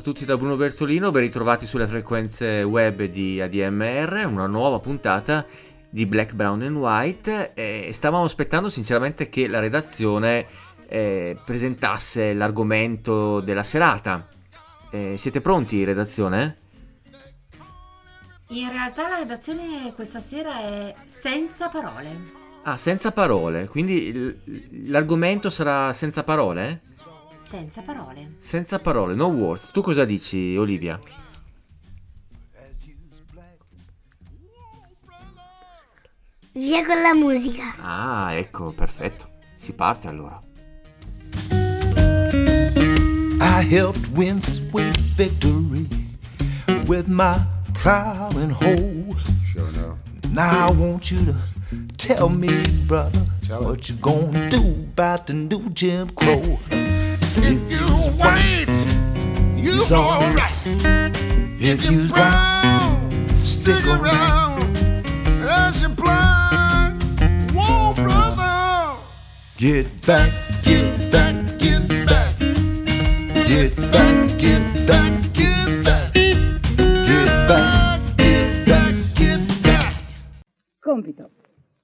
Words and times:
A 0.00 0.02
tutti 0.02 0.24
da 0.24 0.38
Bruno 0.38 0.56
Bertolino, 0.56 1.10
ben 1.10 1.20
ritrovati 1.22 1.66
sulle 1.66 1.86
frequenze 1.86 2.62
web 2.62 3.04
di 3.04 3.38
ADMR, 3.38 4.24
una 4.26 4.46
nuova 4.46 4.80
puntata 4.80 5.44
di 5.90 6.06
Black, 6.06 6.32
Brown 6.32 6.62
and 6.62 6.76
White 6.76 7.52
e 7.52 7.90
stavamo 7.92 8.24
aspettando 8.24 8.70
sinceramente 8.70 9.28
che 9.28 9.46
la 9.46 9.58
redazione 9.58 10.46
eh, 10.88 11.38
presentasse 11.44 12.32
l'argomento 12.32 13.40
della 13.40 13.62
serata. 13.62 14.26
Eh, 14.90 15.16
siete 15.18 15.42
pronti, 15.42 15.84
redazione? 15.84 16.56
In 18.48 18.70
realtà 18.70 19.06
la 19.06 19.16
redazione 19.18 19.92
questa 19.94 20.18
sera 20.18 20.60
è 20.60 20.94
senza 21.04 21.68
parole. 21.68 22.38
Ah, 22.62 22.78
senza 22.78 23.12
parole, 23.12 23.68
quindi 23.68 24.38
l'argomento 24.86 25.50
sarà 25.50 25.92
senza 25.92 26.24
parole? 26.24 26.80
Senza 27.50 27.82
parole. 27.82 28.36
Senza 28.38 28.78
parole, 28.78 29.16
no 29.16 29.26
words. 29.26 29.72
Tu 29.72 29.82
cosa 29.82 30.04
dici, 30.04 30.54
Olivia? 30.56 30.96
Via 36.52 36.86
con 36.86 37.02
la 37.02 37.12
musica. 37.12 37.74
Ah, 37.80 38.34
ecco, 38.34 38.70
perfetto. 38.70 39.28
Si 39.52 39.72
parte 39.72 40.06
allora. 40.06 40.40
I 43.40 43.66
helped 43.68 44.16
win 44.16 44.40
sweet 44.40 44.96
victory 45.16 45.88
with 46.86 47.08
my 47.08 47.34
proud 47.72 48.36
and 48.36 48.52
whole. 48.52 49.16
Sure 49.42 49.68
enough. 49.70 49.98
Now 50.28 50.68
I 50.68 50.72
want 50.72 51.10
you 51.10 51.24
to 51.24 51.34
tell 51.96 52.28
me, 52.28 52.62
brother, 52.86 53.26
Tell 53.42 53.64
what 53.64 53.88
you 53.88 53.96
gonna 53.96 54.48
do 54.48 54.86
about 54.94 55.26
the 55.26 55.32
new 55.32 55.68
Jim 55.70 56.08
Crow. 56.10 56.89
If 57.36 57.70
you 57.70 57.86
wait, 58.18 58.68
you 59.56 59.82
all 59.94 60.32
right. 60.34 60.52
If 61.60 61.88
you 61.88 62.08
brown, 62.08 63.28
stick 63.28 63.86
around. 63.86 64.64
As 65.46 65.80
you 65.80 65.90
blind, 65.90 67.00
whoa, 67.54 67.94
brother. 67.94 68.98
Get 69.56 69.86
back, 70.04 70.32
get 70.64 71.10
back, 71.10 71.34
get 71.58 71.86
back. 72.06 72.36
Get 73.46 73.76
back, 73.92 74.36
get 74.36 74.86
back, 74.86 75.12
get 75.32 75.84
back. 75.84 76.12
Get 76.12 77.28
back, 77.46 78.00
get 78.16 78.66
back, 78.66 78.94
get 79.14 79.62
back. 79.62 79.94
Compito. 80.80 81.30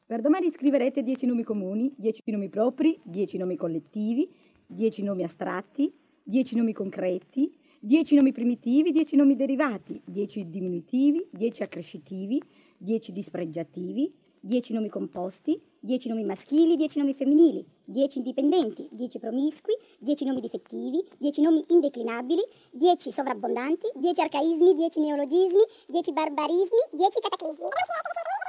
Per 0.06 0.20
domani 0.20 0.50
scriverete 0.50 1.02
10 1.02 1.26
nomi 1.26 1.44
comuni, 1.44 1.94
10 1.98 2.32
nomi 2.32 2.48
propri, 2.48 3.00
10 3.04 3.38
nomi 3.38 3.56
collettivi 3.56 4.28
10 4.66 5.02
nomi 5.02 5.22
astratti, 5.22 5.92
10 6.24 6.56
nomi 6.56 6.72
concreti, 6.72 7.50
10 7.80 8.16
nomi 8.16 8.32
primitivi, 8.32 8.90
10 8.92 9.16
nomi 9.16 9.36
derivati, 9.36 10.00
10 10.04 10.48
diminutivi, 10.50 11.28
10 11.30 11.62
accrescitivi, 11.62 12.42
10 12.78 13.12
dispregiativi, 13.12 14.12
10 14.40 14.74
nomi 14.74 14.88
composti, 14.88 15.60
10 15.80 16.08
nomi 16.08 16.24
maschili, 16.24 16.76
10 16.76 16.98
nomi 16.98 17.14
femminili, 17.14 17.64
10 17.84 18.18
indipendenti, 18.18 18.88
10 18.90 19.18
promiscui, 19.18 19.74
10 20.00 20.24
nomi 20.24 20.40
difettivi, 20.40 21.04
10 21.18 21.42
nomi 21.42 21.64
indeclinabili, 21.68 22.42
10 22.72 23.10
sovrabbondanti, 23.12 23.90
10 23.94 24.20
arcaismi, 24.20 24.74
10 24.74 25.00
neologismi, 25.00 25.64
10 25.88 26.12
barbarismi, 26.12 26.82
10 26.92 27.20
cataclismi. 27.22 28.45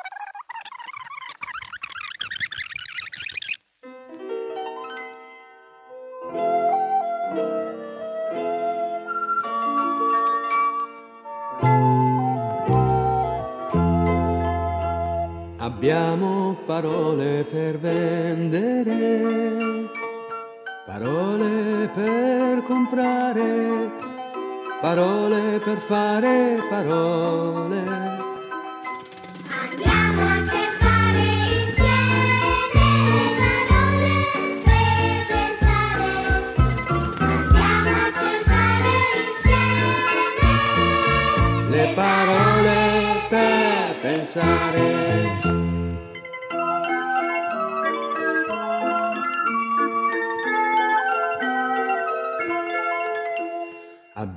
Abbiamo 15.78 16.58
parole 16.66 17.46
per 17.48 17.78
vendere, 17.78 18.92
parole 20.88 21.88
per 21.94 22.64
comprare, 22.64 23.92
parole 24.82 25.60
per 25.64 25.78
fare 25.78 26.58
parole. 26.68 27.78
Andiamo 29.62 30.24
a 30.24 30.44
cercare 30.48 31.22
insieme 31.62 31.94
parole 41.94 43.28
per 43.30 43.96
pensare. 44.02 45.07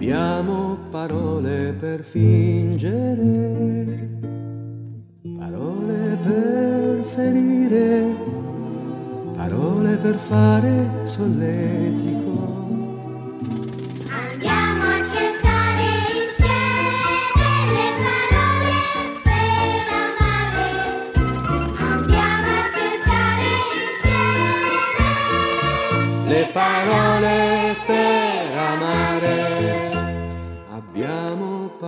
Abbiamo 0.01 0.79
parole 0.91 1.75
per 1.79 2.03
fingere, 2.03 3.19
parole 5.37 6.17
per 6.23 7.05
ferire, 7.05 8.17
parole 9.37 9.97
per 9.97 10.17
fare 10.17 10.89
solletico. 11.03 12.20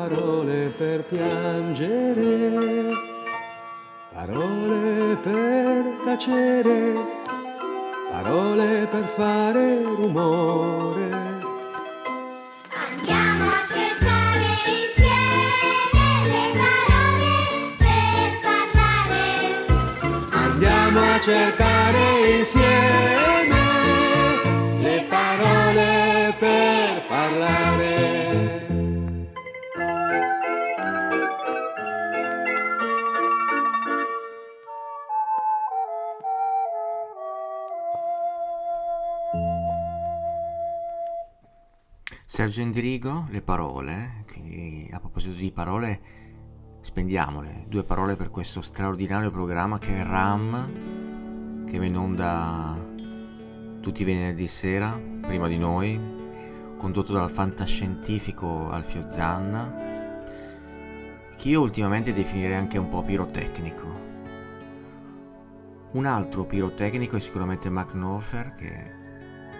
Parole 0.08 0.74
per 0.76 1.04
piangere, 1.04 2.90
parole 4.12 5.16
per 5.22 6.00
tacere, 6.04 6.80
parole 8.10 8.88
per 8.90 9.04
fare 9.04 9.80
rumore. 9.82 11.08
Andiamo 12.88 13.44
a 13.46 13.62
cercare 13.74 14.48
insieme 14.80 16.06
le 16.32 16.46
parole 16.58 17.30
per 17.78 18.26
parlare. 18.48 19.22
Andiamo 20.32 21.00
a 21.00 21.20
cercare 21.20 22.04
insieme 22.38 23.62
le 24.80 25.06
parole 25.08 26.34
per 26.40 27.06
parlare. 27.06 28.21
Sergio 42.42 42.62
Endrigo, 42.62 43.26
le 43.30 43.40
parole, 43.40 44.24
quindi 44.26 44.88
a 44.90 44.98
proposito 44.98 45.36
di 45.36 45.52
parole, 45.52 46.00
spendiamole, 46.80 47.66
due 47.68 47.84
parole 47.84 48.16
per 48.16 48.30
questo 48.30 48.62
straordinario 48.62 49.30
programma 49.30 49.78
che 49.78 49.96
è 49.96 50.02
RAM, 50.02 51.64
che 51.64 51.78
va 51.78 51.84
in 51.84 51.96
onda 51.96 52.84
tutti 53.80 54.02
i 54.02 54.04
venerdì 54.04 54.48
sera, 54.48 55.00
prima 55.20 55.46
di 55.46 55.56
noi, 55.56 56.00
condotto 56.78 57.12
dal 57.12 57.30
fantascientifico 57.30 58.70
Alfio 58.70 59.08
Zanna, 59.08 60.20
che 61.36 61.48
io 61.48 61.60
ultimamente 61.60 62.12
definirei 62.12 62.56
anche 62.56 62.76
un 62.76 62.88
po' 62.88 63.02
pirotecnico. 63.02 63.86
Un 65.92 66.06
altro 66.06 66.44
pirotecnico 66.44 67.14
è 67.14 67.20
sicuramente 67.20 67.70
Mark 67.70 67.92
Knopfler, 67.92 68.54
che 68.54 68.94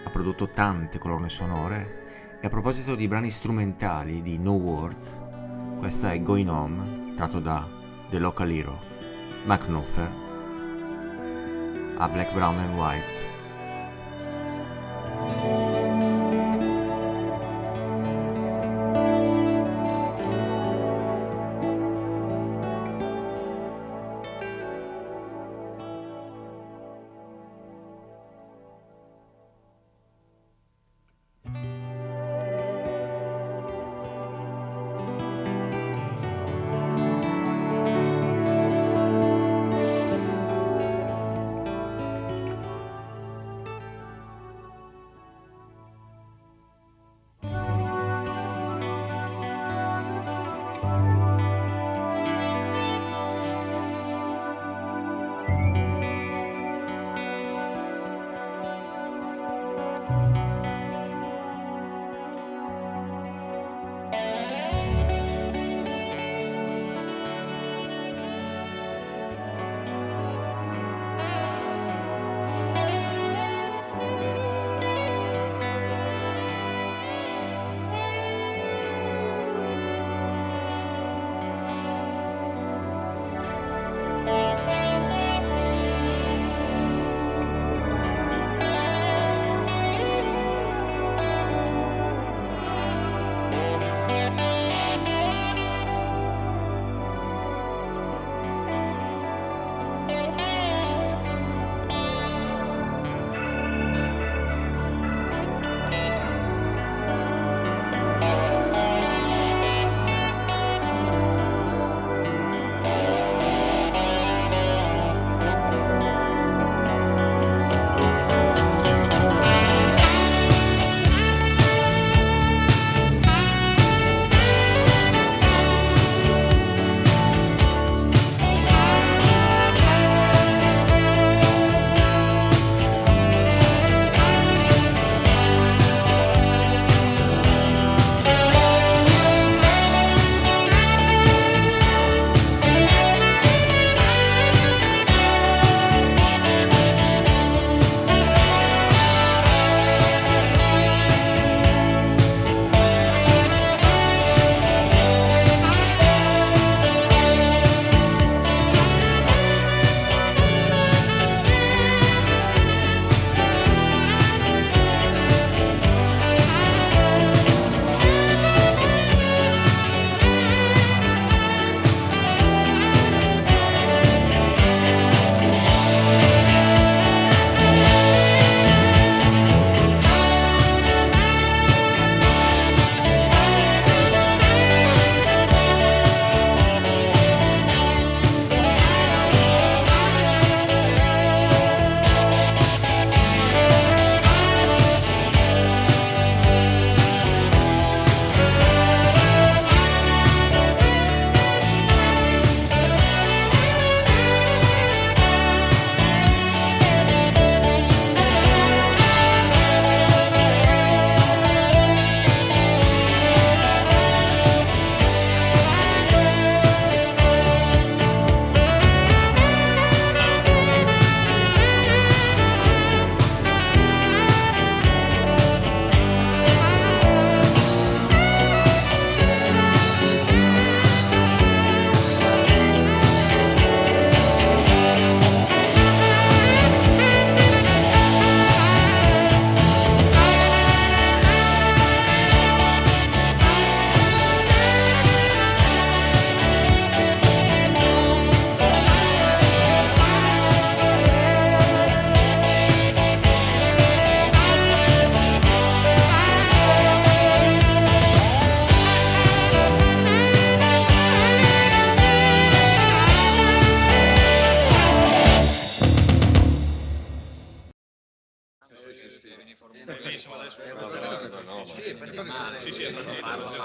ha 0.04 0.10
prodotto 0.10 0.48
tante 0.48 0.98
colonne 0.98 1.28
sonore 1.28 2.00
e 2.42 2.46
a 2.46 2.50
proposito 2.50 2.96
di 2.96 3.06
brani 3.06 3.30
strumentali 3.30 4.20
di 4.20 4.36
No 4.36 4.54
Words, 4.54 5.22
questa 5.78 6.10
è 6.10 6.20
Going 6.20 6.48
Home, 6.48 7.14
tratto 7.14 7.38
da 7.38 7.64
The 8.10 8.18
Local 8.18 8.50
Hero, 8.50 8.80
Mac 9.44 9.66
Knopfler, 9.66 10.10
a 11.98 12.08
Black, 12.08 12.32
Brown 12.32 12.58
and 12.58 12.76
White. 12.76 13.30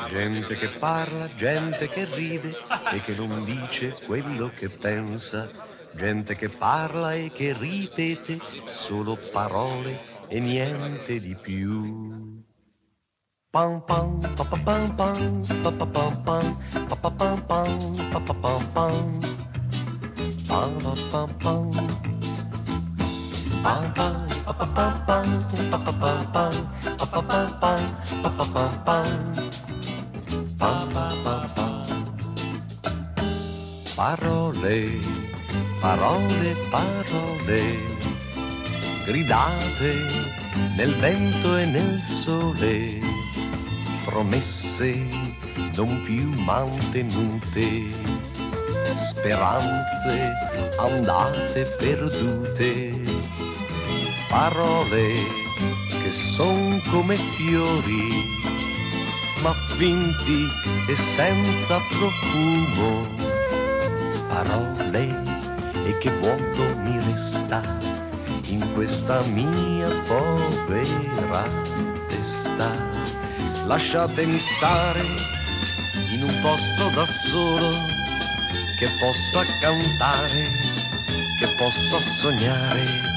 Gente 0.10 0.58
che 0.58 0.68
parla, 0.80 1.30
gente 1.36 1.88
che 1.90 2.06
ride 2.06 2.58
e 2.92 3.02
che 3.02 3.14
non 3.14 3.44
dice 3.44 3.96
quello 4.04 4.50
che 4.50 4.70
pensa. 4.70 5.48
Gente 5.94 6.36
che 6.36 6.50
parla 6.50 7.14
e 7.14 7.32
che 7.32 7.54
ripete 7.54 8.40
solo 8.68 9.16
parole 9.32 10.26
e 10.28 10.40
niente 10.40 11.20
di 11.20 11.36
più. 11.36 12.44
Pam 13.52 13.84
pam 13.86 14.20
pa 14.20 14.44
pa 14.44 14.58
pam 14.58 14.96
pam 14.96 15.42
pa 15.64 15.72
pa 15.72 15.86
pam 15.86 16.24
pam 16.24 16.58
pa 16.88 16.96
pa 16.96 17.10
pam 17.12 17.46
pam 17.46 17.96
pa 18.12 18.20
pa 18.20 18.34
pam 18.34 18.72
pam. 18.74 19.20
Pam 20.48 20.78
pa 20.82 20.94
pam 21.12 21.30
pam. 21.38 21.72
Pam 23.64 24.27
Parole, 33.96 35.00
parole, 35.82 36.56
parole, 36.70 37.78
gridate 39.04 39.94
nel 40.78 40.96
vento 40.96 41.58
e 41.58 41.66
nel 41.66 42.00
sole, 42.00 43.00
promesse 44.06 45.08
non 45.76 46.02
più 46.04 46.32
mantenute, 46.46 47.92
speranze 48.96 50.32
andate 50.78 51.64
perdute 51.78 53.37
parole 54.38 55.10
che 56.04 56.12
son 56.12 56.80
come 56.92 57.16
fiori, 57.16 58.08
ma 59.42 59.52
finti 59.78 60.46
e 60.88 60.96
senza 60.96 61.82
profumo 61.90 63.08
parole 64.28 65.24
e 65.86 65.98
che 65.98 66.12
vuoto 66.20 66.64
mi 66.84 67.00
resta 67.00 67.64
in 68.50 68.62
questa 68.76 69.24
mia 69.34 69.90
povera 70.06 71.48
testa. 72.08 72.70
Lasciatemi 73.66 74.38
stare 74.38 75.02
in 76.14 76.22
un 76.22 76.42
posto 76.44 76.90
da 76.94 77.06
solo 77.06 77.70
che 78.78 78.88
possa 79.00 79.44
cantare, 79.60 80.46
che 81.40 81.48
possa 81.58 82.00
sognare, 82.00 83.17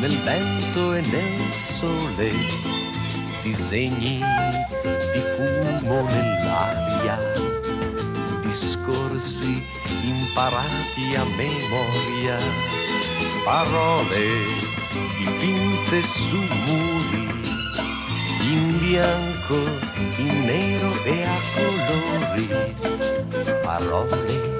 nel 0.00 0.16
vento 0.22 0.94
e 0.94 1.00
nel 1.00 1.50
sole, 1.50 2.30
disegni 3.42 4.20
di 5.12 5.20
fumo 5.20 6.02
nell'aria, 6.02 7.18
discorsi 8.42 9.64
imparati 10.02 11.14
a 11.16 11.24
memoria, 11.24 12.36
parole 13.44 14.64
dipinte 15.16 16.02
su 16.02 16.36
muri, 16.66 17.28
in 18.42 18.78
bianco, 18.78 19.56
in 20.18 20.44
nero 20.44 21.04
e 21.04 21.24
a 21.24 21.38
colori, 21.54 22.74
parole 23.62 24.58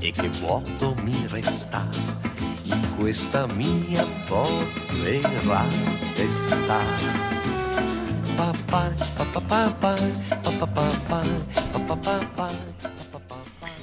e 0.00 0.10
che 0.10 0.28
vuoto 0.40 0.94
mi 1.02 1.26
resta 1.28 2.33
questa 2.96 3.46
mia 3.46 4.04
povera 4.26 5.64
testa. 6.14 6.78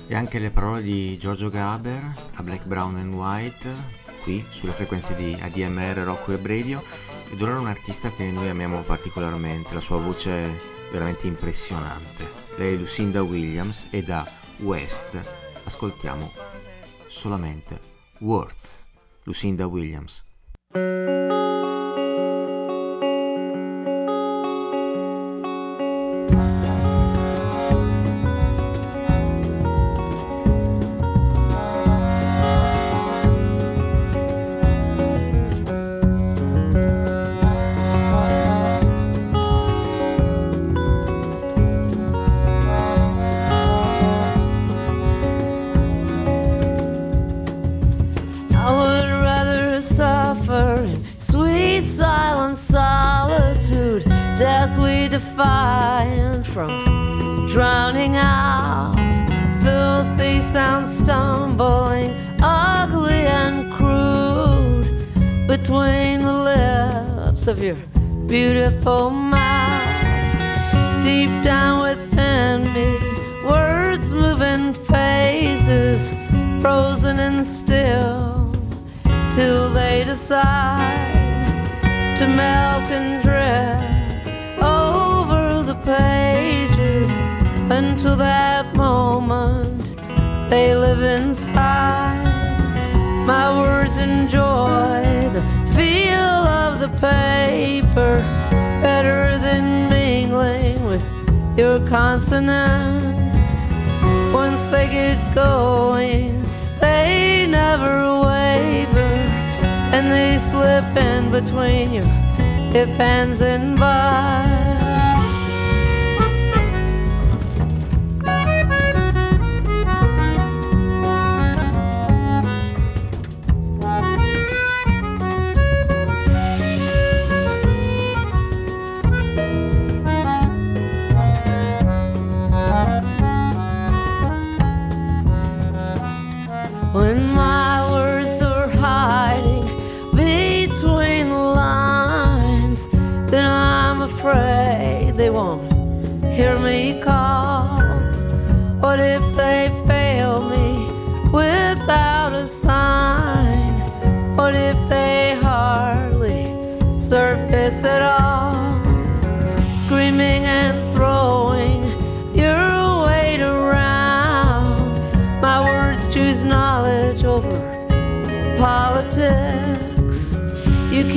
E 0.08 0.16
anche 0.16 0.40
le 0.40 0.50
parole 0.50 0.82
di 0.82 1.18
Giorgio 1.18 1.50
Gaber 1.50 2.14
a 2.36 2.44
Black, 2.44 2.66
Brown 2.66 2.98
and 2.98 3.14
White, 3.14 3.70
qui 4.24 4.44
sulle 4.50 4.72
frequenze 4.72 5.16
di 5.16 5.38
ADMR, 5.40 5.98
Rocco 6.00 6.34
e 6.34 6.40
Radio, 6.42 6.84
ed 7.32 7.42
ora 7.42 7.60
un 7.60 7.68
artista 7.68 8.10
che 8.12 8.30
noi 8.30 8.50
amiamo 8.50 8.82
particolarmente, 8.82 9.74
la 9.74 9.80
sua 9.80 9.98
voce 9.98 10.32
è 10.32 10.50
veramente 10.92 11.28
impressionante. 11.28 12.30
Lei 12.58 12.74
è 12.74 12.78
Lucinda 12.78 13.24
Williams 13.24 13.88
e 13.90 14.04
da 14.04 14.28
West 14.58 15.20
ascoltiamo 15.64 16.32
solamente 17.08 17.80
Words. 18.20 18.90
Lucinda 19.26 19.68
Williams. 19.68 20.24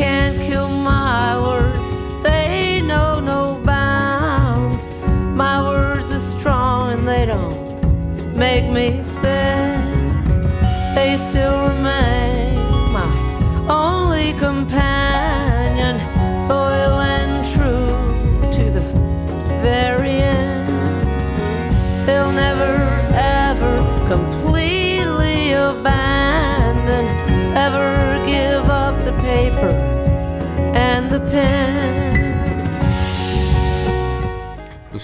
Can't 0.05 0.39
kill 0.39 0.69
my 0.69 1.41
words, 1.41 1.87
they 2.23 2.83
know 2.83 3.21
no 3.21 3.59
bounds. 3.65 4.87
My 5.43 5.57
words 5.63 6.13
are 6.13 6.19
strong 6.19 6.93
and 6.93 7.09
they 7.09 7.25
don't 7.25 8.37
make 8.37 8.67
me 8.71 9.03
sick. 9.03 9.54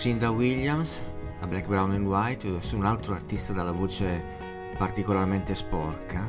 Lucinda 0.00 0.30
Williams, 0.30 1.02
a 1.40 1.47
Black, 1.47 1.66
Brown 1.66 1.90
and 1.90 2.07
White, 2.07 2.62
su 2.62 2.78
un 2.78 2.87
altro 2.87 3.12
artista 3.12 3.52
dalla 3.52 3.71
voce 3.71 4.73
particolarmente 4.78 5.54
sporca, 5.54 6.26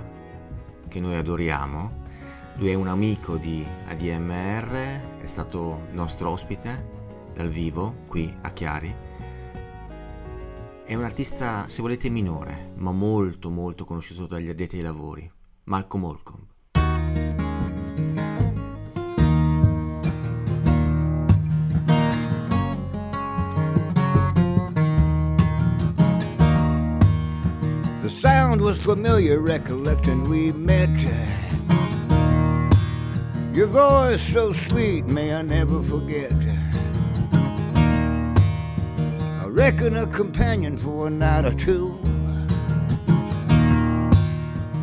che 0.90 1.00
noi 1.00 1.16
adoriamo. 1.16 2.04
Lui 2.56 2.72
è 2.72 2.74
un 2.74 2.90
amico 2.90 3.38
di 3.38 3.66
ADMR, 3.86 5.20
è 5.22 5.26
stato 5.26 5.88
nostro 5.92 6.32
ospite 6.32 6.86
dal 7.34 7.48
vivo 7.48 7.94
qui 8.08 8.36
a 8.42 8.52
Chiari. 8.52 8.94
È 10.84 10.94
un 10.94 11.06
artista, 11.06 11.66
se 11.70 11.82
volete, 11.82 12.10
minore, 12.10 12.74
ma 12.76 12.92
molto 12.92 13.50
molto 13.50 13.86
conosciuto 13.86 14.28
dagli 14.28 14.50
addetti 14.50 14.76
ai 14.76 14.82
lavori, 14.82 15.32
Malcolm 15.64 16.04
Holcomb. 16.04 16.41
Was 28.72 28.82
familiar, 28.84 29.42
recollection 29.42 30.24
we 30.30 30.54
met. 30.54 30.88
Your 33.54 33.68
voice 33.68 34.22
so 34.32 34.54
sweet, 34.54 35.06
may 35.08 35.36
I 35.36 35.42
never 35.42 35.84
forget. 35.84 36.32
I 39.42 39.46
reckon 39.48 39.98
a 39.98 40.08
companion 40.08 40.78
for 40.78 41.08
a 41.08 41.10
night 41.10 41.44
or 41.44 41.54
two. 41.54 42.00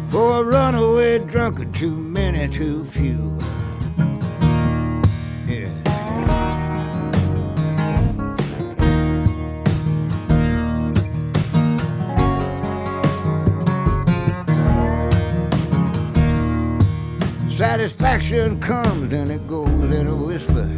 For 0.09 0.41
a 0.41 0.45
runaway 0.45 1.21
drunkard, 1.21 1.75
too 1.75 1.97
many, 1.97 2.47
too 2.55 2.85
few. 2.85 3.39
Satisfaction 17.79 18.59
comes 18.61 19.13
and 19.13 19.31
it 19.31 19.47
goes 19.47 19.69
in 19.69 20.09
a 20.09 20.17
whisper. 20.17 20.69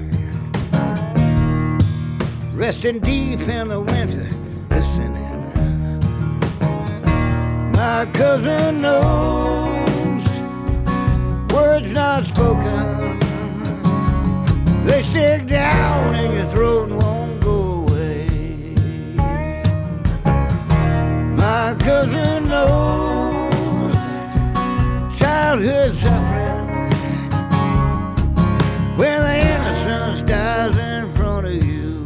Resting 2.53 2.99
deep 3.01 3.41
in 3.41 3.69
the 3.69 3.81
winter, 3.81 4.29
listening. 4.69 5.41
My 7.73 8.05
cousin 8.13 8.83
knows 8.83 10.29
words 11.51 11.91
not 11.91 12.27
spoken. 12.27 13.19
They 14.85 15.03
stick 15.03 15.47
down 15.47 16.15
in 16.17 16.33
your 16.35 16.51
throat 16.51 16.91
and 16.91 17.03
won't 17.03 17.41
go 17.41 17.87
away. 17.89 18.75
My 21.35 21.75
cousin 21.81 22.47
knows 22.47 23.97
childhood 25.19 25.97
suffering 25.97 26.30
when 29.01 29.23
the 29.23 29.39
innocence 29.39 30.29
dies 30.29 30.77
in 30.77 31.11
front 31.15 31.47
of 31.47 31.65
you. 31.65 32.05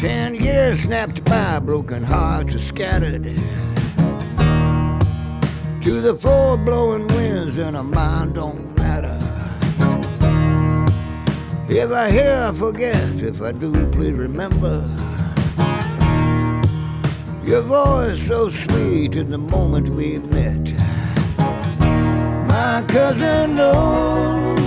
Ten 0.00 0.34
years 0.34 0.80
snapped 0.80 1.22
by, 1.26 1.58
broken 1.58 2.02
hearts 2.02 2.54
are 2.54 2.58
scattered. 2.58 3.24
To 5.82 6.00
the 6.00 6.14
floor 6.18 6.56
blowing 6.56 7.06
winds, 7.08 7.58
and 7.58 7.76
a 7.76 7.82
mind 7.82 8.36
don't. 8.36 8.75
If 11.68 11.90
I 11.90 12.10
hear, 12.12 12.46
I 12.48 12.52
forget. 12.52 12.94
If 13.20 13.42
I 13.42 13.50
do, 13.50 13.72
please 13.90 14.12
remember. 14.12 14.88
Your 17.44 17.62
voice 17.62 18.24
so 18.28 18.50
sweet 18.50 19.16
in 19.16 19.30
the 19.30 19.38
moment 19.38 19.88
we 19.88 20.18
met. 20.18 20.62
My 22.46 22.84
cousin 22.86 23.56
knows 23.56 24.60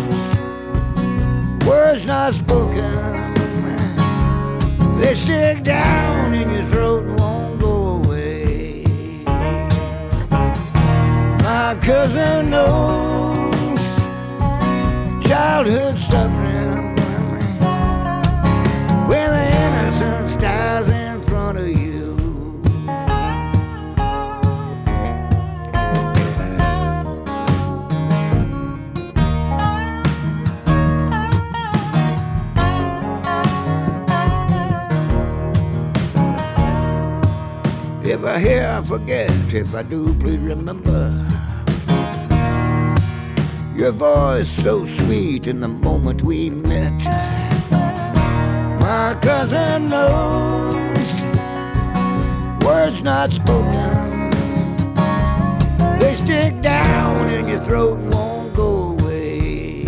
words 1.66 2.04
not 2.04 2.34
spoken. 2.34 3.34
They 5.00 5.16
stick 5.16 5.64
down 5.64 6.34
in 6.34 6.50
your 6.50 6.68
throat 6.68 7.06
and 7.06 7.18
won't 7.18 7.62
go 7.62 8.02
away. 8.04 8.84
My 11.44 11.78
cousin 11.82 12.50
knows 12.50 13.80
childhood 15.26 15.98
suffering 16.12 16.49
If 38.20 38.26
I 38.26 38.38
hear, 38.38 38.68
I 38.68 38.82
forget. 38.82 39.32
If 39.54 39.74
I 39.74 39.82
do, 39.82 40.14
please 40.16 40.40
remember. 40.40 41.26
Your 43.74 43.94
voice 43.94 44.50
so 44.62 44.86
sweet 44.98 45.48
in 45.48 45.62
the 45.62 45.70
moment 45.70 46.22
we 46.22 46.50
met. 46.50 46.92
My 48.82 49.18
cousin 49.22 49.88
knows 49.88 51.08
words 52.62 53.02
not 53.02 53.32
spoken. 53.32 54.32
They 56.00 56.16
stick 56.16 56.62
down 56.62 57.30
in 57.30 57.48
your 57.48 57.62
throat 57.62 58.00
and 58.00 58.14
won't 58.14 58.54
go 58.54 58.98
away. 59.00 59.86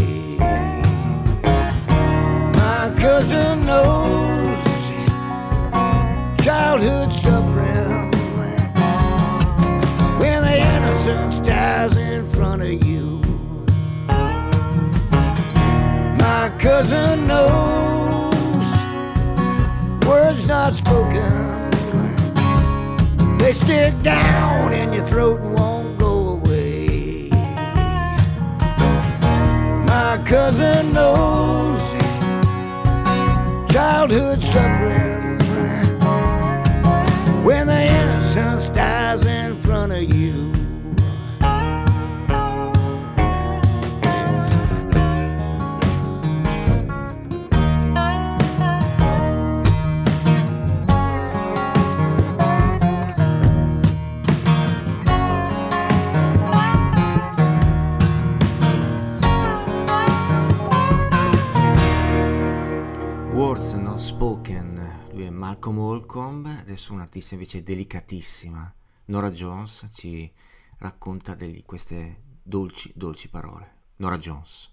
My 2.53 2.93
cousin 2.97 3.65
knows 3.65 4.41
childhood 6.45 7.10
innocence 11.11 11.47
dies 11.47 11.95
in 11.97 12.29
front 12.29 12.61
of 12.61 12.83
you. 12.85 13.21
My 16.19 16.51
cousin 16.59 17.27
knows 17.27 18.65
words 20.05 20.45
not 20.47 20.73
spoken. 20.73 21.69
They 23.37 23.53
stick 23.53 24.01
down 24.03 24.73
in 24.73 24.93
your 24.93 25.05
throat 25.05 25.41
and 25.41 25.59
won't 25.59 25.97
go 25.97 26.29
away. 26.29 27.29
My 29.93 30.21
cousin 30.25 30.93
knows 30.93 31.81
childhood 33.71 34.41
suffering 34.53 35.10
adesso 66.71 66.93
un'artista 66.93 67.33
invece 67.33 67.63
delicatissima, 67.63 68.73
Nora 69.05 69.29
Jones, 69.29 69.89
ci 69.91 70.31
racconta 70.77 71.35
di 71.35 71.63
queste 71.65 72.21
dolci, 72.41 72.91
dolci 72.95 73.27
parole. 73.27 73.79
Nora 73.97 74.17
Jones. 74.17 74.69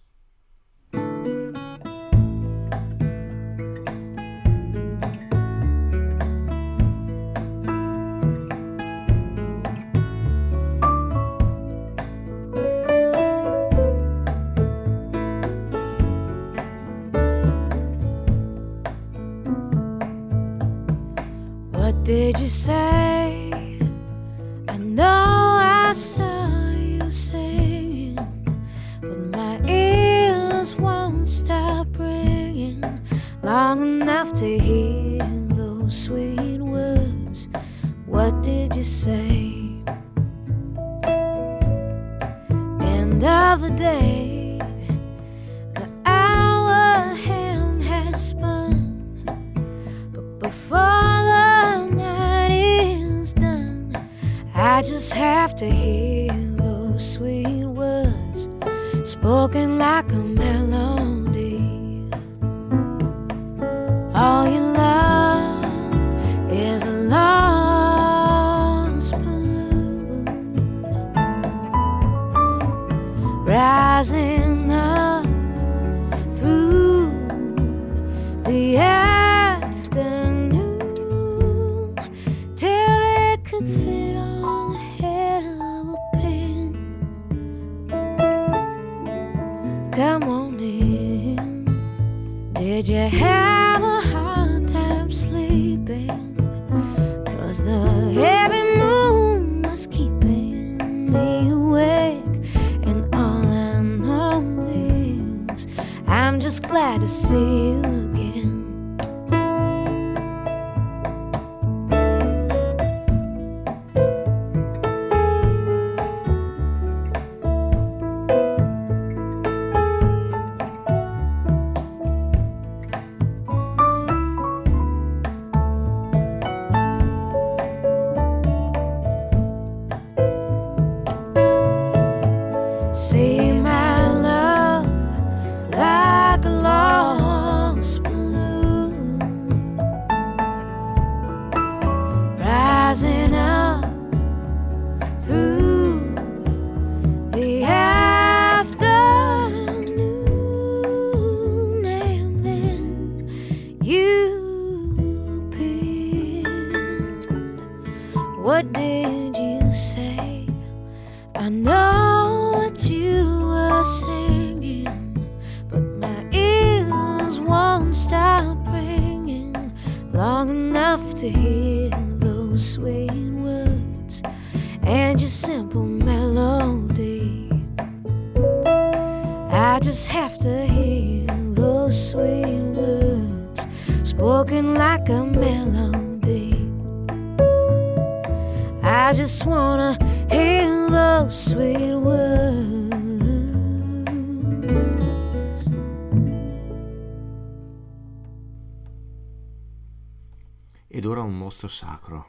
sacro. 202.09 202.27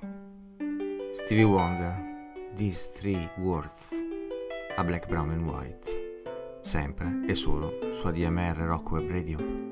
Stevie 1.13 1.43
Wonder, 1.43 1.95
These 2.55 2.85
Three 2.99 3.29
Words, 3.37 3.93
a 4.77 4.83
Black, 4.83 5.07
Brown 5.07 5.31
and 5.31 5.45
White, 5.45 6.59
sempre 6.61 7.23
e 7.27 7.33
solo 7.33 7.91
su 7.91 8.07
ADMR 8.07 8.57
Rock 8.65 8.91
Web 8.91 9.09
Radio. 9.09 9.68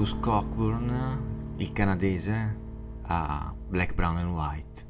Bruce 0.00 0.18
Cockburn, 0.18 1.56
il 1.58 1.72
canadese, 1.72 2.56
a 3.02 3.52
Black, 3.68 3.92
Brown 3.92 4.16
and 4.16 4.32
White. 4.32 4.86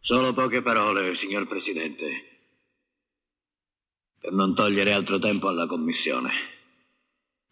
Solo 0.00 0.34
poche 0.34 0.60
parole, 0.60 1.16
signor 1.16 1.48
Presidente, 1.48 2.10
per 4.20 4.32
non 4.32 4.54
togliere 4.54 4.92
altro 4.92 5.18
tempo 5.18 5.48
alla 5.48 5.66
Commissione. 5.66 6.30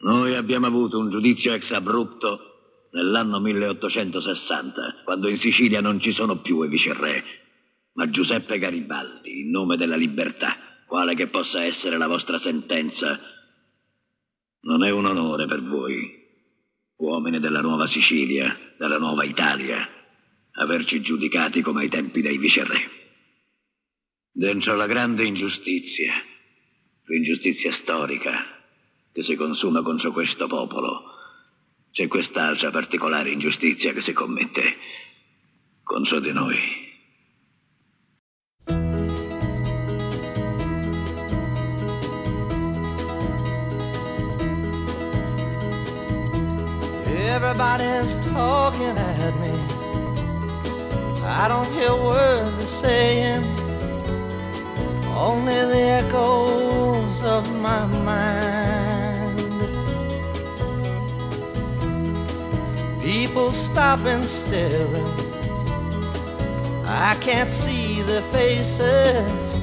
Noi 0.01 0.35
abbiamo 0.35 0.67
avuto 0.67 0.99
un 0.99 1.09
giudizio 1.09 1.55
ex 1.55 1.71
abrupto 1.71 2.89
nell'anno 2.93 3.41
1860, 3.41 5.01
quando 5.03 5.29
in 5.29 5.39
Sicilia 5.39 5.81
non 5.81 5.99
ci 5.99 6.13
sono 6.13 6.43
più 6.43 6.61
i 6.61 6.69
viceré, 6.69 7.25
ma 7.95 8.11
Giuseppe 8.11 8.59
Garibaldi, 8.59 9.41
in 9.41 9.49
nome 9.49 9.79
della 9.79 9.97
libertà, 9.97 10.59
quale 10.87 11.15
che 11.15 11.29
possa 11.29 11.65
essere 11.65 11.97
la 11.97 12.07
vostra 12.07 12.39
sentenza, 12.39 13.19
non 14.63 14.85
è 14.85 14.91
un 14.91 15.07
onore 15.07 15.47
per 15.47 15.63
voi, 15.63 16.19
uomini 16.97 17.41
della 17.41 17.61
nuova 17.61 17.87
Sicilia, 17.87 18.75
della 18.77 18.99
nuova 18.99 19.25
Italia, 19.25 19.89
averci 20.53 21.01
giudicati 21.01 21.63
come 21.63 21.83
ai 21.83 21.89
tempi 21.89 22.21
dei 22.21 22.39
viceré. 22.39 22.99
Dentro 24.31 24.75
la 24.75 24.87
grande 24.87 25.25
ingiustizia, 25.25 26.13
l'ingiustizia 27.05 27.73
storica 27.73 28.59
che 29.13 29.23
si 29.23 29.35
consuma 29.35 29.83
contro 29.83 30.13
questo 30.13 30.47
popolo, 30.47 31.05
c'è 31.91 32.07
quest'altra 32.07 32.71
particolare 32.71 33.31
ingiustizia 33.31 33.93
che 33.93 34.01
si 34.01 34.13
commette 34.13 34.77
contro 35.83 36.21
di 36.21 36.33
noi. 36.33 36.90
Everybody's 47.31 48.17
talking 48.27 48.99
at 48.99 49.35
me. 49.41 49.55
I 51.23 51.47
don't 51.47 51.71
hear 51.79 51.95
words 51.95 52.57
they're 52.59 52.67
saying, 52.67 53.45
only 55.17 55.61
the 55.73 55.83
echoes 56.01 57.23
of 57.23 57.45
my 57.63 57.87
mind. 58.11 59.39
People 63.01 63.53
stop 63.53 64.01
stopping 64.01 64.23
staring. 64.23 65.15
I 66.85 67.17
can't 67.21 67.49
see 67.49 68.03
their 68.03 68.23
faces, 68.33 69.61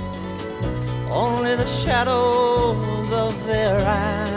only 1.12 1.56
the 1.56 1.68
shadows 1.68 3.12
of 3.12 3.46
their 3.46 3.86
eyes. 3.86 4.37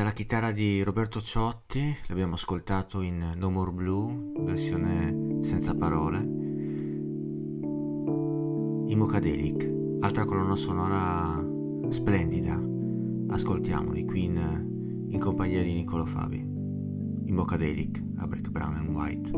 alla 0.00 0.12
chitarra 0.12 0.50
di 0.50 0.82
Roberto 0.82 1.20
Ciotti, 1.20 1.94
l'abbiamo 2.06 2.34
ascoltato 2.34 3.02
in 3.02 3.32
No 3.36 3.50
More 3.50 3.70
Blue, 3.70 4.32
versione 4.38 5.42
senza 5.42 5.74
parole. 5.74 6.18
I 8.86 8.94
Mocadelic, 8.94 9.70
altra 10.00 10.24
colonna 10.24 10.56
sonora 10.56 11.44
splendida, 11.90 12.58
ascoltiamoli 13.28 14.04
qui 14.06 14.24
in, 14.24 15.06
in 15.10 15.18
compagnia 15.18 15.62
di 15.62 15.74
Niccolo 15.74 16.06
Fabi. 16.06 16.38
I 16.38 17.32
Mocadelic 17.32 18.02
a 18.18 18.26
Black, 18.26 18.48
Brown 18.48 18.76
and 18.76 18.88
White. 18.88 19.30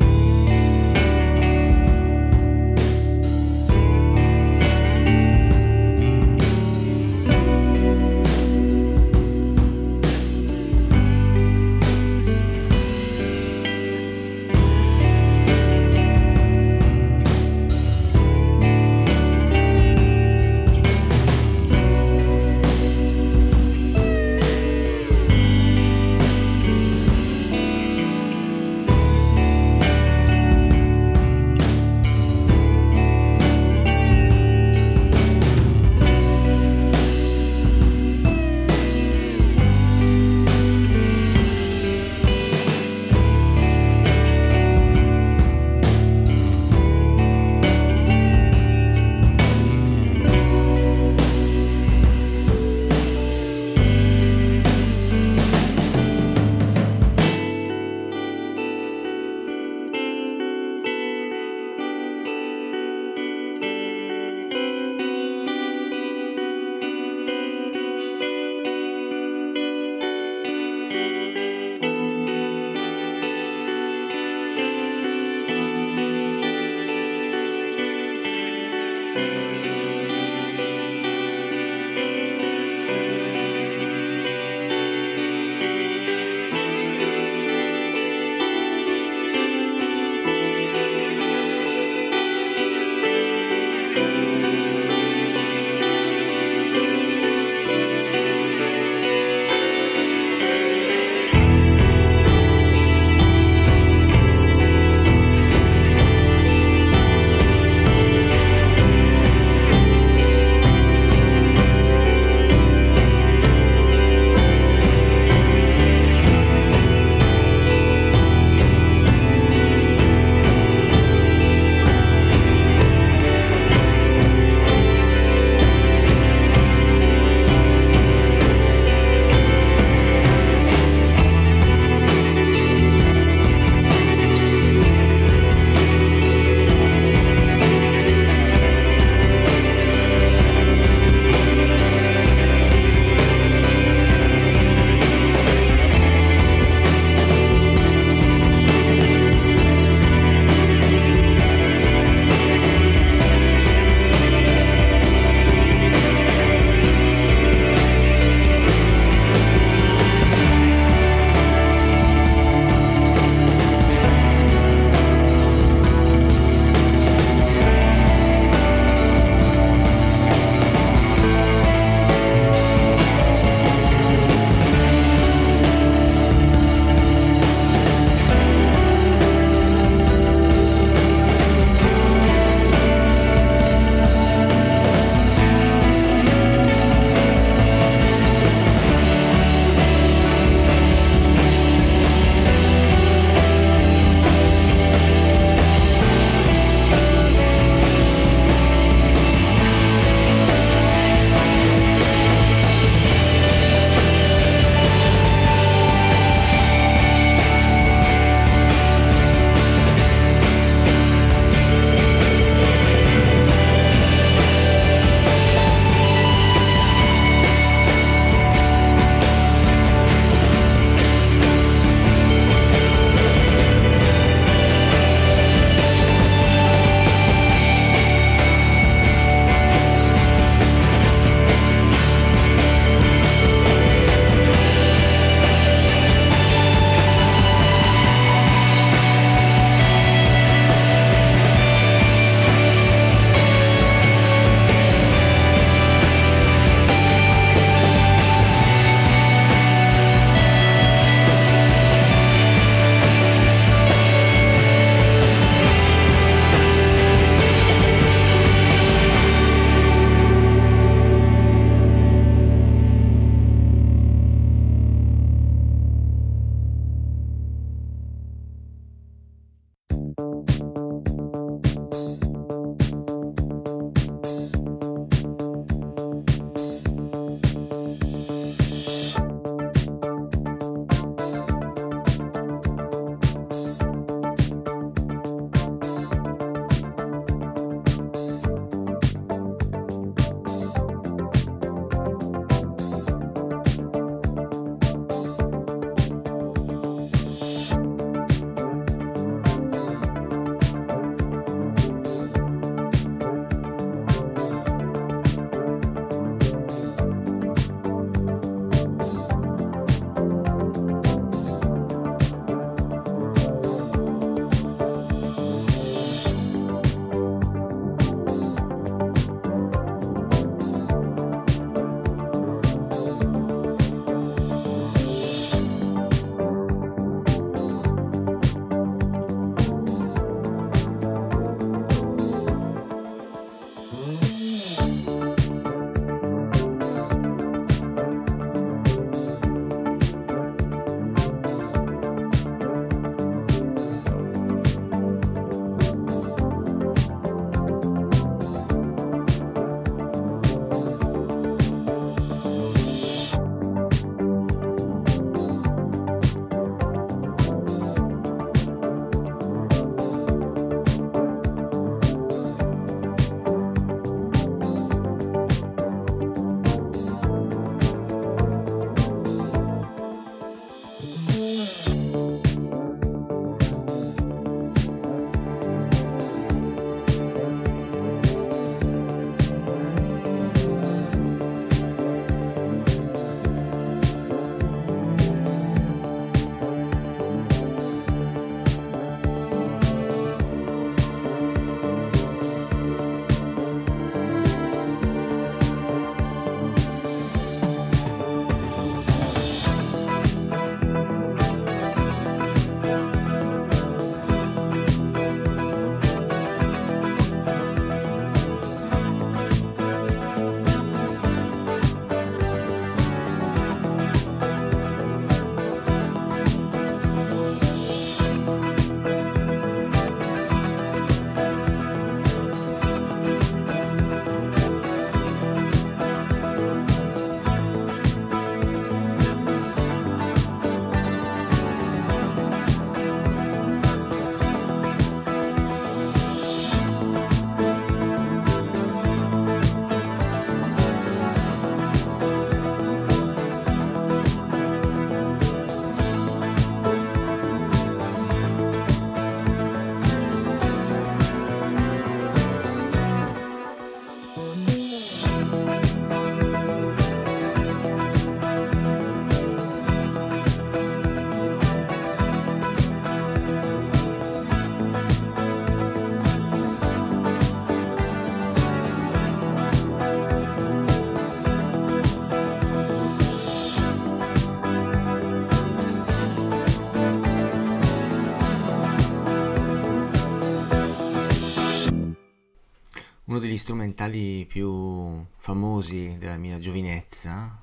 degli 483.53 483.57
strumentali 483.57 484.45
più 484.47 485.23
famosi 485.37 486.17
della 486.17 486.37
mia 486.37 486.57
giovinezza, 486.57 487.61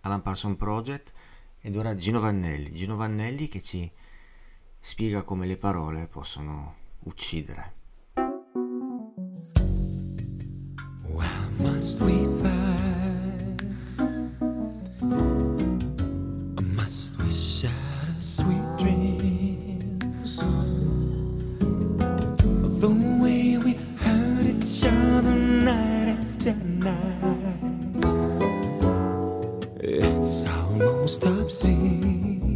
Alan 0.00 0.20
Parson 0.20 0.56
Project 0.56 1.12
ed 1.60 1.74
ora 1.76 1.96
Gino 1.96 2.20
Vannelli. 2.20 2.74
Gino 2.74 2.94
Vannelli 2.94 3.48
che 3.48 3.62
ci 3.62 3.90
spiega 4.78 5.22
come 5.22 5.46
le 5.46 5.56
parole 5.56 6.06
possono 6.06 6.74
uccidere. 7.04 7.72
Wow, 11.06 11.50
Romão 30.74 31.06
stop 31.06 31.52
see. 31.52 32.53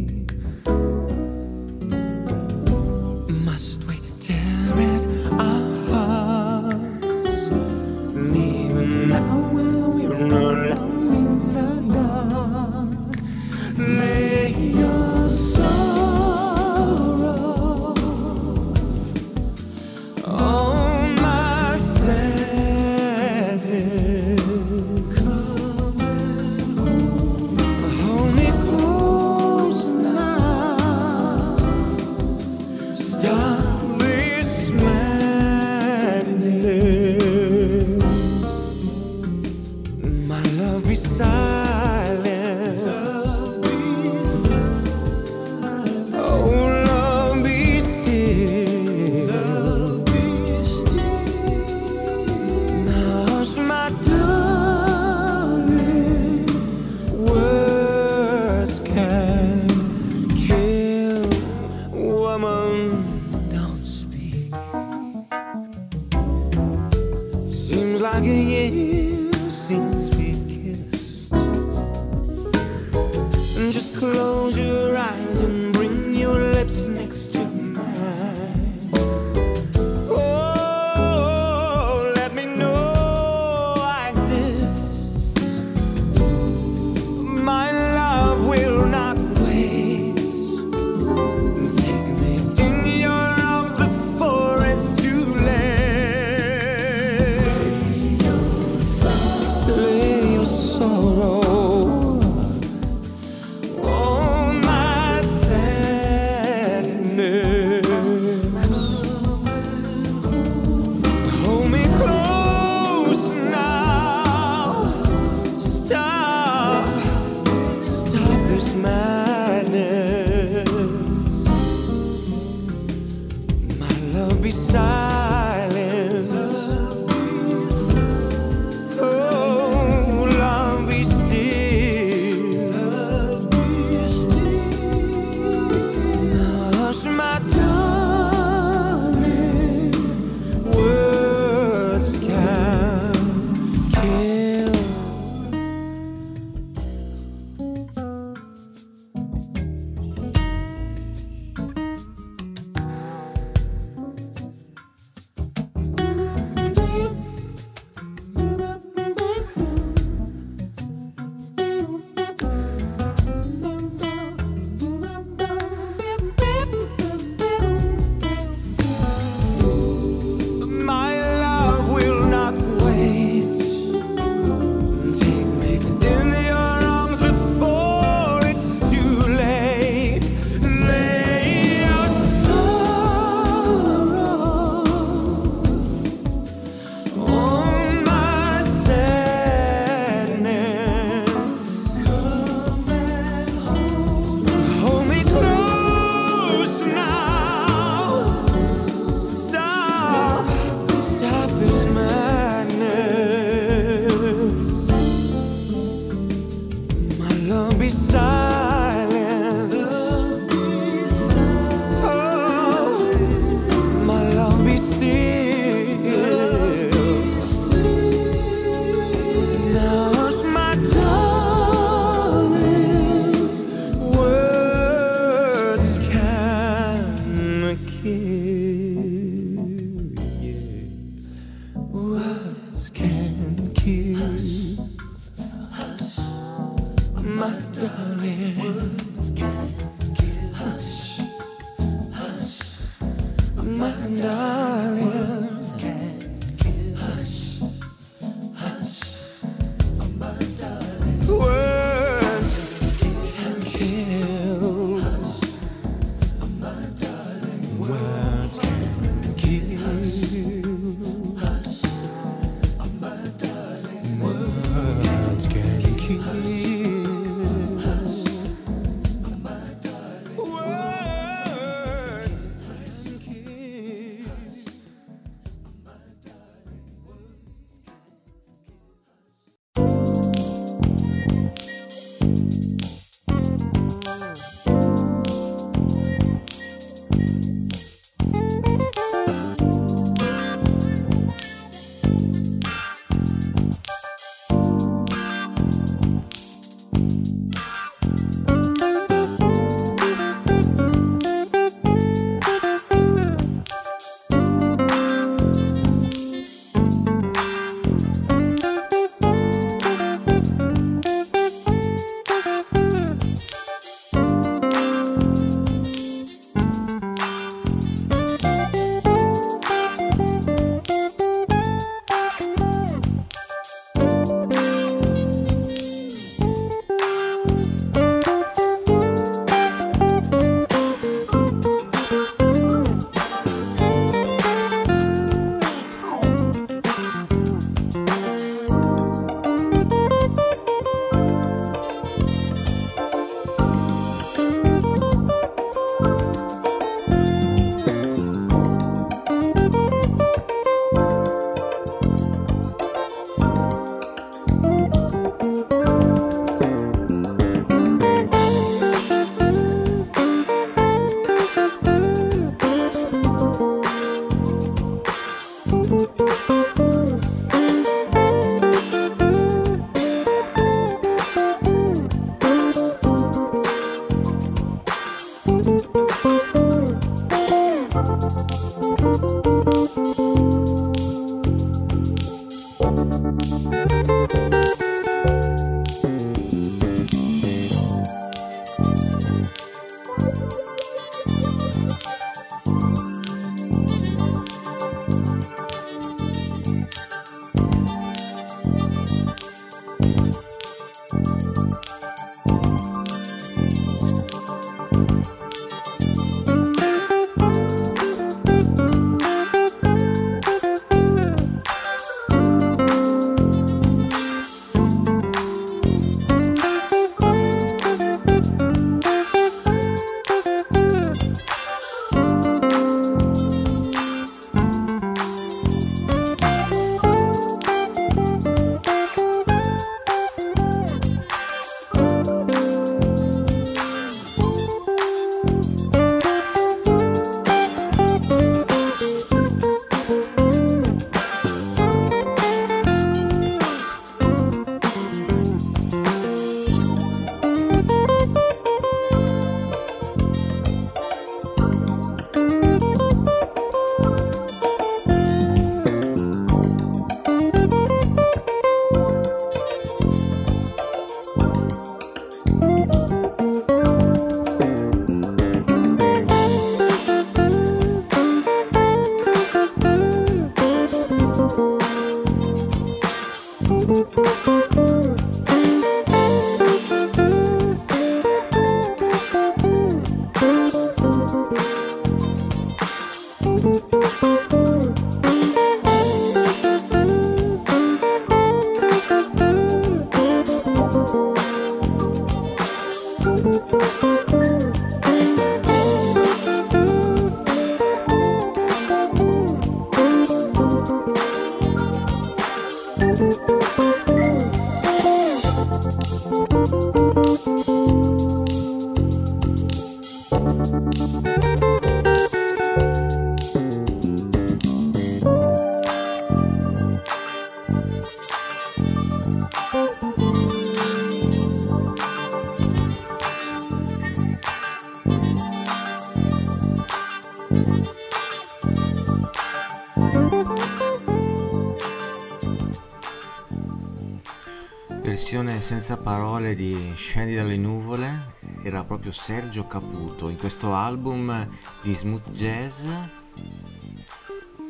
Parole 536.49 536.55
di 536.55 536.93
Scendi 536.95 537.35
dalle 537.35 537.57
nuvole 537.57 538.25
era 538.63 538.83
proprio 538.83 539.11
Sergio 539.11 539.65
Caputo 539.65 540.29
in 540.29 540.37
questo 540.37 540.73
album 540.73 541.47
di 541.81 541.93
smooth 541.93 542.29
jazz. 542.31 542.85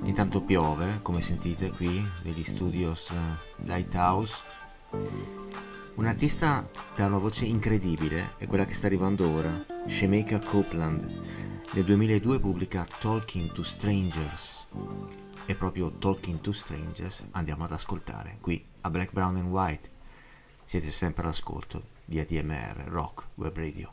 Intanto 0.03 0.41
piove, 0.41 0.99
come 1.01 1.21
sentite 1.21 1.69
qui 1.71 2.05
negli 2.23 2.43
studios 2.43 3.11
Lighthouse. 3.65 4.37
Un 5.95 6.05
artista 6.05 6.67
che 6.95 7.01
ha 7.01 7.07
una 7.07 7.17
voce 7.17 7.45
incredibile 7.45 8.29
è 8.37 8.45
quella 8.45 8.65
che 8.65 8.73
sta 8.73 8.87
arrivando 8.87 9.29
ora, 9.29 9.51
Shemeka 9.87 10.39
Copeland. 10.39 11.05
Nel 11.73 11.83
2002 11.83 12.39
pubblica 12.39 12.87
Talking 12.99 13.51
to 13.51 13.63
Strangers. 13.63 14.67
E 15.45 15.55
proprio 15.55 15.91
Talking 15.91 16.41
to 16.41 16.51
Strangers 16.51 17.25
andiamo 17.31 17.63
ad 17.65 17.71
ascoltare 17.71 18.37
qui 18.39 18.63
a 18.81 18.89
Black, 18.89 19.11
Brown 19.11 19.35
and 19.37 19.49
White. 19.49 19.97
Siete 20.69 20.91
sempre 20.91 21.23
all'ascolto 21.23 21.81
di 22.05 22.19
ADMR 22.19 22.83
Rock 22.89 23.29
Web 23.37 23.55
Radio. 23.57 23.91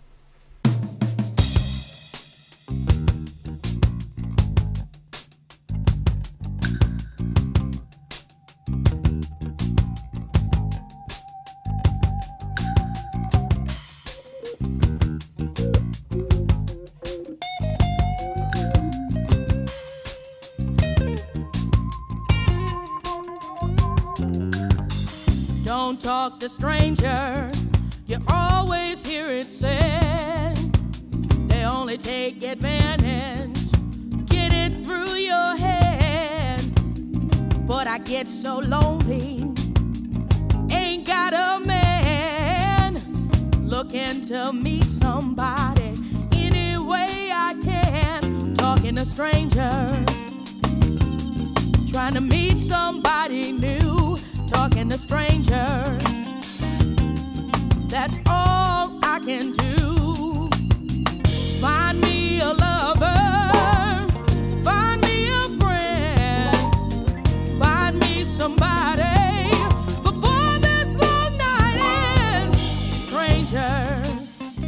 Strangers, 73.46 74.58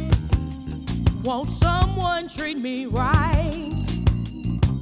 won't 1.21 1.49
someone 1.49 2.29
treat 2.29 2.59
me 2.59 2.85
right? 2.85 3.75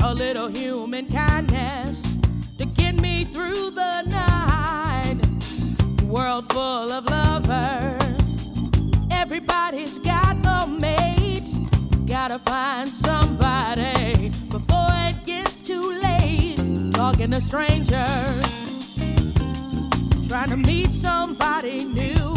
A 0.01 0.13
little 0.13 0.47
human 0.49 1.07
kindness 1.07 2.17
to 2.59 2.65
get 2.65 3.01
me 3.01 3.25
through 3.25 3.71
the 3.71 4.03
night. 4.03 5.17
World 6.03 6.47
full 6.51 6.91
of 6.91 7.05
lovers, 7.05 8.49
everybody's 9.09 9.97
got 9.97 10.37
a 10.45 10.67
mate. 10.67 11.49
Gotta 12.05 12.37
find 12.37 12.87
somebody 12.87 14.29
before 14.49 14.91
it 15.09 15.23
gets 15.23 15.63
too 15.63 15.99
late. 16.03 16.91
Talking 16.91 17.31
to 17.31 17.41
strangers, 17.41 18.95
trying 20.27 20.49
to 20.49 20.57
meet 20.57 20.93
somebody 20.93 21.85
new. 21.85 22.36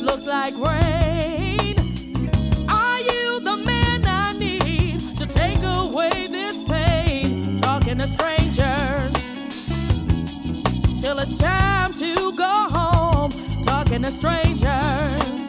weather? 0.00 0.16
Look 0.16 0.26
like 0.26 0.54
rain? 0.56 1.78
Are 2.68 3.00
you 3.00 3.40
the 3.40 3.56
man 3.56 4.04
I 4.06 4.32
need 4.38 5.16
to 5.18 5.26
take 5.26 5.62
away 5.62 6.26
this 6.28 6.62
pain? 6.62 7.58
Talking 7.58 7.98
to 7.98 8.08
strangers 8.08 9.12
till 11.00 11.18
it's 11.18 11.34
time 11.34 11.92
to 11.94 12.32
go 12.32 12.68
home. 12.70 13.30
Talking 13.62 14.02
to 14.02 14.10
strangers. 14.10 15.39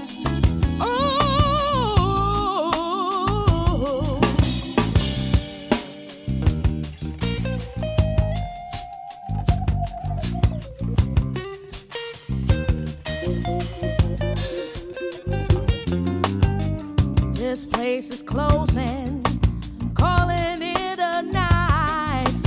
This 17.51 17.65
place 17.65 18.09
is 18.09 18.23
closing, 18.23 19.21
calling 19.93 20.61
it 20.61 20.99
a 20.99 21.21
night. 21.21 22.37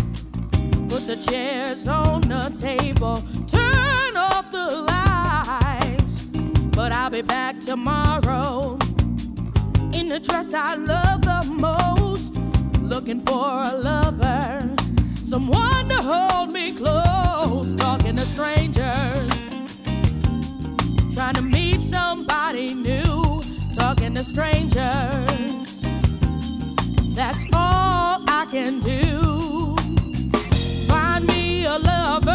Put 0.89 1.07
the 1.07 1.23
chairs 1.29 1.87
on 1.87 2.23
the 2.23 2.49
table, 2.59 3.23
turn 3.47 4.17
off 4.17 4.51
the 4.51 4.67
lights. 4.89 6.25
But 6.75 6.93
I'll 6.93 7.11
be 7.11 7.21
back 7.21 7.61
tomorrow 7.61 8.79
in 9.93 10.09
the 10.09 10.21
dress 10.21 10.55
I 10.55 10.77
love 10.77 11.21
the 11.21 11.53
most. 11.53 12.37
Looking 12.81 13.21
for 13.27 13.63
a 13.63 13.77
lover, 13.77 14.75
someone 15.17 15.87
to 15.91 16.01
hold 16.01 16.51
me 16.51 16.73
close. 16.73 17.75
Talking 17.75 18.17
to 18.17 18.23
strangers, 18.23 19.29
trying 21.15 21.35
to 21.35 21.43
meet 21.43 21.83
somebody 21.83 22.73
new. 22.75 23.04
Talking 24.15 24.27
to 24.27 24.31
strangers, 24.31 25.81
that's 27.17 27.47
all 27.53 28.23
I 28.29 28.47
can 28.49 28.79
do. 28.79 29.75
Find 30.87 31.27
me 31.27 31.65
a 31.65 31.77
lover, 31.77 32.31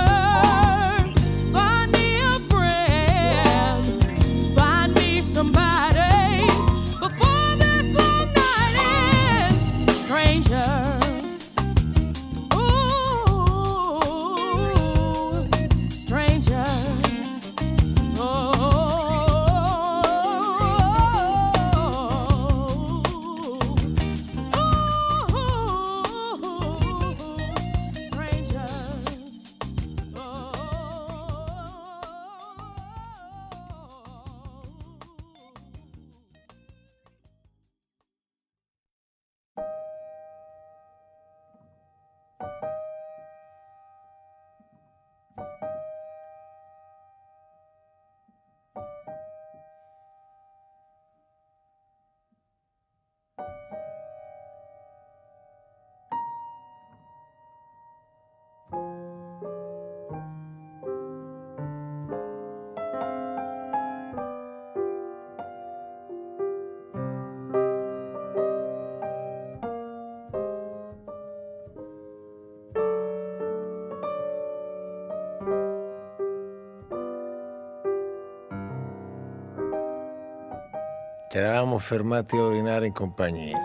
Ci 81.32 81.38
eravamo 81.38 81.78
fermati 81.78 82.36
a 82.36 82.42
urinare 82.42 82.88
in 82.88 82.92
compagnia, 82.92 83.56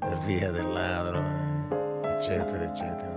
per 0.00 0.18
via 0.24 0.50
del 0.50 0.72
ladro, 0.72 1.22
eh, 2.02 2.08
eccetera, 2.08 2.64
eccetera. 2.64 3.14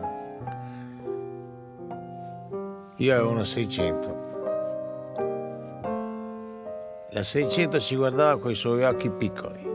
Io 2.98 3.14
avevo 3.16 3.32
una 3.32 3.44
600. 3.44 4.28
La 7.10 7.24
600 7.24 7.80
ci 7.80 7.96
guardava 7.96 8.40
con 8.40 8.52
i 8.52 8.56
suoi 8.56 8.84
occhi 8.84 9.10
piccoli. 9.10 9.68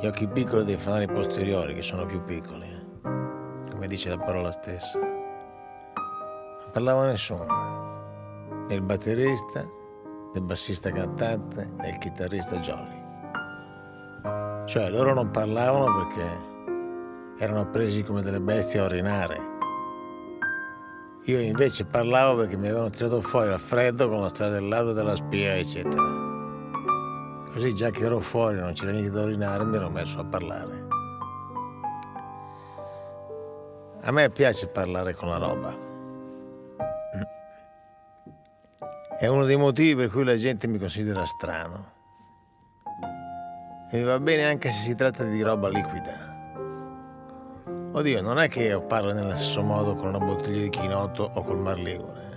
Gli 0.00 0.06
occhi 0.06 0.26
piccoli 0.26 0.64
dei 0.64 0.76
fanali 0.76 1.06
posteriori, 1.06 1.76
che 1.76 1.82
sono 1.82 2.04
più 2.04 2.20
piccoli, 2.24 2.66
eh, 2.66 3.70
come 3.70 3.86
dice 3.86 4.08
la 4.08 4.18
parola 4.18 4.50
stessa. 4.50 4.98
Non 4.98 5.14
parlava 6.72 7.06
nessuno, 7.06 7.46
né 8.66 8.74
il 8.74 8.82
batterista, 8.82 9.82
il 10.34 10.42
bassista 10.42 10.90
cantante, 10.90 11.70
né 11.76 11.90
il 11.90 11.98
chitarrista 11.98 12.56
Jolly. 12.58 13.02
Cioè 14.66 14.90
loro 14.90 15.14
non 15.14 15.30
parlavano 15.30 16.06
perché 16.06 17.42
erano 17.44 17.70
presi 17.70 18.02
come 18.02 18.22
delle 18.22 18.40
bestie 18.40 18.80
a 18.80 18.84
orinare. 18.84 19.52
Io 21.24 21.40
invece 21.40 21.84
parlavo 21.84 22.40
perché 22.40 22.56
mi 22.56 22.66
avevano 22.68 22.90
tirato 22.90 23.20
fuori 23.20 23.50
al 23.50 23.60
freddo 23.60 24.08
con 24.08 24.20
la 24.20 24.28
storia 24.28 24.54
del 24.54 24.68
lago 24.68 24.92
della 24.92 25.16
spia, 25.16 25.54
eccetera. 25.54 26.02
Così 27.52 27.72
già 27.72 27.90
che 27.90 28.04
ero 28.04 28.18
fuori, 28.18 28.56
non 28.56 28.72
c'era 28.72 28.90
niente 28.90 29.10
da 29.10 29.22
orinare, 29.22 29.64
mi 29.64 29.76
ero 29.76 29.88
messo 29.88 30.20
a 30.20 30.24
parlare. 30.24 30.86
A 34.02 34.10
me 34.10 34.28
piace 34.30 34.66
parlare 34.66 35.14
con 35.14 35.28
la 35.28 35.38
roba. 35.38 35.93
È 39.24 39.26
uno 39.26 39.46
dei 39.46 39.56
motivi 39.56 39.94
per 39.94 40.10
cui 40.10 40.22
la 40.22 40.36
gente 40.36 40.66
mi 40.66 40.76
considera 40.76 41.24
strano. 41.24 41.92
E 43.90 43.96
mi 43.96 44.02
va 44.02 44.20
bene 44.20 44.44
anche 44.44 44.70
se 44.70 44.80
si 44.82 44.94
tratta 44.94 45.24
di 45.24 45.40
roba 45.40 45.70
liquida. 45.70 47.62
Oddio, 47.92 48.20
non 48.20 48.38
è 48.38 48.48
che 48.48 48.64
io 48.64 48.82
parlo 48.82 49.14
nello 49.14 49.34
stesso 49.34 49.62
modo 49.62 49.94
con 49.94 50.08
una 50.08 50.18
bottiglia 50.18 50.60
di 50.60 50.68
chinotto 50.68 51.30
o 51.36 51.42
col 51.42 51.58
Mar 51.58 51.78
Ligure. 51.78 52.32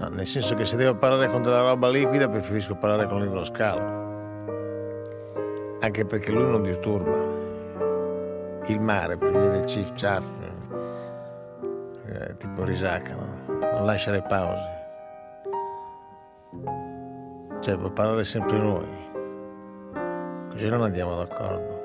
No, 0.00 0.08
nel 0.08 0.26
senso 0.26 0.54
che 0.54 0.66
se 0.66 0.76
devo 0.76 0.94
parlare 0.98 1.30
con 1.30 1.40
della 1.40 1.62
roba 1.62 1.88
liquida 1.88 2.28
preferisco 2.28 2.74
parlare 2.74 3.06
con 3.06 3.22
l'idroscalo. 3.22 3.80
Anche 5.80 6.04
perché 6.04 6.30
lui 6.30 6.44
non 6.44 6.62
disturba. 6.62 7.16
Il 8.66 8.82
mare, 8.82 9.16
per 9.16 9.30
via 9.30 9.48
del 9.48 9.64
chief 9.64 9.92
chaff, 9.94 10.28
eh, 12.04 12.36
tipo 12.36 12.64
risacca, 12.64 13.14
no? 13.14 13.38
Non 13.46 13.86
lascia 13.86 14.10
le 14.10 14.20
pause. 14.20 14.79
Cioè, 17.60 17.76
può 17.76 17.90
parlare 17.90 18.24
sempre 18.24 18.58
lui. 18.58 19.08
Così 20.50 20.68
non 20.70 20.82
andiamo 20.82 21.16
d'accordo. 21.16 21.78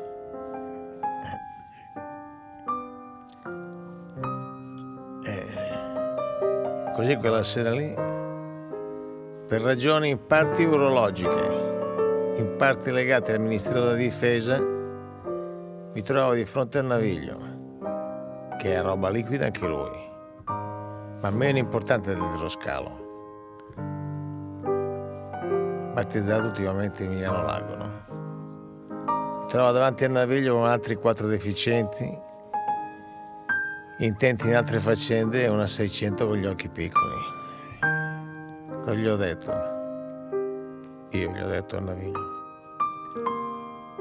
Eh. 5.26 6.92
Così 6.94 7.18
quella 7.18 7.44
sera 7.44 7.72
lì, 7.72 7.94
per 9.48 9.62
ragioni 9.62 10.10
in 10.10 10.26
parti 10.26 10.64
urologiche, 10.64 12.34
in 12.38 12.56
parti 12.58 12.92
legate 12.92 13.34
al 13.34 13.42
Ministero 13.42 13.82
della 13.82 13.96
Difesa, 13.96 14.58
mi 14.60 16.02
trovo 16.02 16.34
di 16.34 16.46
fronte 16.46 16.80
al 16.80 16.86
naviglio, 16.86 17.38
che 18.58 18.76
è 18.76 18.82
roba 18.82 19.10
liquida 19.10 19.46
anche 19.46 19.68
lui, 19.68 20.10
ma 20.46 21.30
meno 21.32 21.58
importante 21.58 22.14
dell'idroscalo. 22.14 23.05
Battezzato 25.96 26.48
ultimamente 26.48 27.06
Emiliano 27.06 27.42
Lago, 27.42 27.76
no? 27.78 29.44
Mi 29.44 29.48
trovo 29.48 29.72
davanti 29.72 30.04
al 30.04 30.12
naviglio 30.12 30.56
con 30.56 30.68
altri 30.68 30.96
quattro 30.96 31.26
deficienti, 31.26 32.06
intenti 34.00 34.48
in 34.48 34.58
altre 34.58 34.82
faccende 34.82 35.46
e 35.46 35.48
una 35.48 35.66
600 35.66 36.28
con 36.28 36.36
gli 36.36 36.46
occhi 36.46 36.68
piccoli. 36.68 37.16
Cosa 38.82 38.94
gli 38.94 39.08
ho 39.08 39.16
detto? 39.16 39.52
Io 41.12 41.32
gli 41.32 41.42
ho 41.42 41.48
detto 41.48 41.78
al 41.78 41.84
naviglio. 41.84 42.34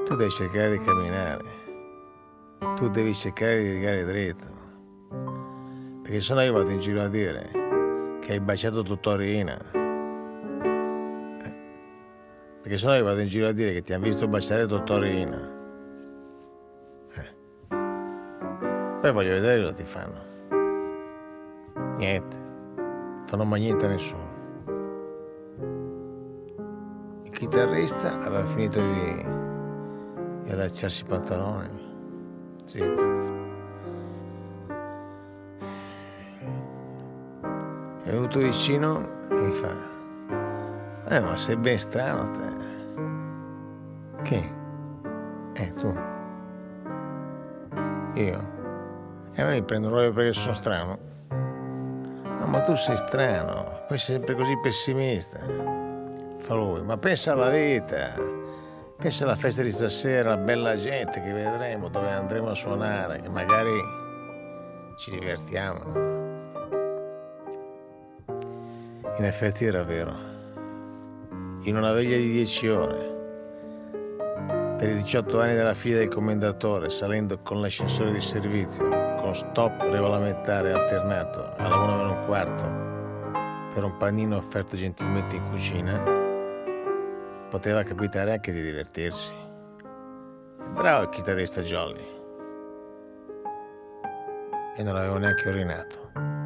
Tu 0.03 0.15
devi 0.17 0.31
cercare 0.31 0.71
di 0.71 0.79
camminare. 0.79 1.43
Tu 2.75 2.89
devi 2.89 3.13
cercare 3.13 3.63
di 3.63 3.71
rigare 3.71 4.03
dritto. 4.03 4.47
Perché 6.03 6.19
sennò 6.19 6.41
io 6.41 6.51
vado 6.51 6.71
in 6.71 6.79
giro 6.79 7.01
a 7.01 7.07
dire 7.07 7.49
che 8.19 8.33
hai 8.33 8.41
baciato 8.41 8.83
Tuttorina. 8.83 9.57
Eh. 9.57 9.74
Perché 12.65 12.79
sennò 12.79 12.95
io 12.95 13.03
vado 13.03 13.19
in 13.19 13.27
giro 13.27 13.47
a 13.47 13.51
dire 13.51 13.73
che 13.73 13.83
ti 13.83 13.93
hanno 13.93 14.05
visto 14.05 14.27
baciare 14.27 14.65
Tuttorina. 14.65 15.37
Eh. 17.13 17.35
Poi 19.01 19.11
voglio 19.11 19.33
vedere 19.33 19.61
cosa 19.61 19.73
ti 19.73 19.83
fanno. 19.83 20.23
Niente. 21.97 22.41
Fanno 23.27 23.43
mai 23.43 23.59
niente 23.59 23.85
a 23.85 23.89
nessuno. 23.89 24.33
Il 27.21 27.29
chitarrista 27.29 28.17
aveva 28.17 28.47
finito 28.47 28.79
di, 28.79 29.25
di 30.41 30.49
allacciarsi 30.49 31.03
i 31.03 31.07
pantaloni. 31.07 31.69
Sì. 32.63 32.79
È 38.01 38.09
venuto 38.09 38.39
vicino 38.39 39.07
e 39.29 39.35
mi 39.35 39.51
fa: 39.51 39.94
Eh, 41.07 41.19
ma 41.19 41.37
sei 41.37 41.55
ben 41.55 41.77
strano 41.77 42.31
te. 42.31 42.73
Che? 44.23 44.53
Eh, 45.53 45.73
tu. 45.73 45.95
Io? 48.15 48.53
E 49.33 49.43
me 49.43 49.53
mi 49.53 49.63
prendono 49.63 49.93
proprio 49.93 50.13
perché 50.13 50.33
sono 50.33 50.53
strano. 50.53 50.97
No, 51.29 52.45
ma 52.47 52.61
tu 52.61 52.73
sei 52.75 52.97
strano, 52.97 53.83
poi 53.87 53.97
sei 53.97 54.15
sempre 54.15 54.33
così 54.33 54.57
pessimista. 54.61 55.39
Fa 56.39 56.53
lui, 56.55 56.81
ma 56.81 56.97
pensa 56.97 57.33
alla 57.33 57.49
vita, 57.49 58.13
pensa 58.97 59.25
alla 59.25 59.35
festa 59.35 59.61
di 59.61 59.71
stasera, 59.71 60.33
alla 60.33 60.41
bella 60.41 60.75
gente 60.75 61.21
che 61.21 61.31
vedremo, 61.31 61.89
dove 61.89 62.11
andremo 62.11 62.49
a 62.49 62.55
suonare, 62.55 63.21
che 63.21 63.29
magari 63.29 63.73
ci 64.97 65.11
divertiamo. 65.11 65.83
In 69.17 69.23
effetti 69.23 69.65
era 69.65 69.83
vero. 69.83 70.34
In 71.65 71.77
una 71.77 71.93
veglia 71.93 72.15
di 72.15 72.31
dieci 72.31 72.67
ore, 72.67 73.13
per 74.77 74.87
i 74.87 74.93
18 74.93 75.41
anni 75.41 75.55
della 75.55 75.73
figlia 75.73 75.97
del 75.97 76.09
commendatore, 76.09 76.91
salendo 76.91 77.39
con 77.41 77.59
l'ascensore 77.59 78.11
di 78.11 78.19
servizio, 78.19 78.87
con 79.17 79.33
stop 79.33 79.81
regolamentare 79.89 80.71
alternato 80.73 81.53
alla 81.57 81.75
1 81.75 81.95
meno 81.95 82.11
un 82.11 82.25
quarto, 82.25 83.73
per 83.73 83.83
un 83.83 83.97
panino 83.97 84.37
offerto 84.37 84.75
gentilmente 84.75 85.37
in 85.37 85.49
cucina, 85.49 86.03
poteva 87.49 87.81
capitare 87.81 88.33
anche 88.33 88.51
di 88.51 88.61
divertirsi. 88.61 89.33
Bravo 90.71 91.01
il 91.01 91.09
chitarrista 91.09 91.63
Jolly. 91.63 92.13
E 94.77 94.83
non 94.83 94.95
avevo 94.95 95.17
neanche 95.17 95.49
urinato. 95.49 96.44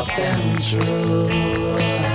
Soft 0.00 0.18
and 0.18 0.62
true. 0.62 2.09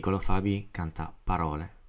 Niccolo 0.00 0.18
Fabi 0.18 0.68
canta 0.70 1.14
Parole. 1.22 1.79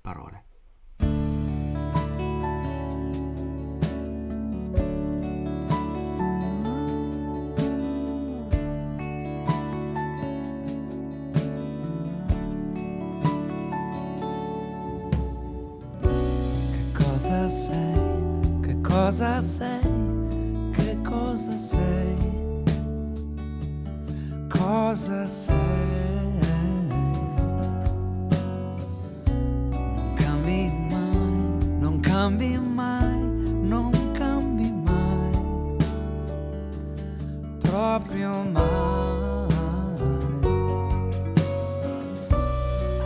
proprio 38.00 38.44
mai. 38.44 39.48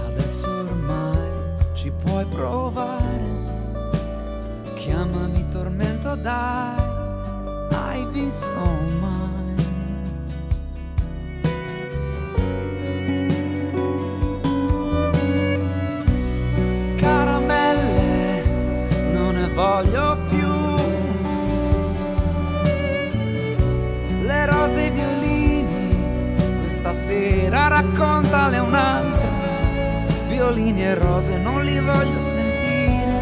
Adesso 0.07 0.49
ormai 0.51 1.31
ci 1.73 1.91
puoi 2.03 2.23
provare. 2.25 3.23
Chiamami 4.75 5.47
tormento, 5.47 6.13
dai, 6.15 6.77
hai 7.71 8.05
visto 8.11 8.59
un 8.59 8.84
sera 27.05 27.67
raccontale 27.67 28.57
un'altra. 28.57 29.29
Violini 30.27 30.83
e 30.83 30.95
rose 30.95 31.37
non 31.37 31.63
li 31.63 31.79
voglio 31.79 32.17
sentire. 32.17 33.19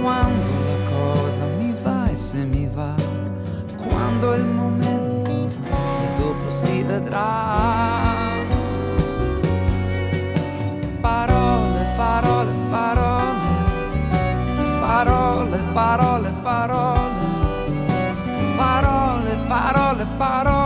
Quando 0.00 0.48
la 0.66 0.78
cosa 0.90 1.44
mi 1.58 1.74
va 1.82 2.08
e 2.10 2.14
se 2.14 2.44
mi 2.44 2.66
va, 2.72 2.94
quando 3.76 4.32
è 4.32 4.38
il 4.38 4.46
momento 4.46 5.32
e 5.32 6.14
dopo 6.16 6.48
si 6.48 6.82
vedrà. 6.82 8.14
Parole, 11.02 11.86
parole, 11.94 12.52
parole, 12.70 13.44
parole, 14.80 15.58
parole, 15.74 16.32
parole, 16.42 17.10
parole, 18.56 19.36
parole, 19.46 20.06
parole. 20.16 20.65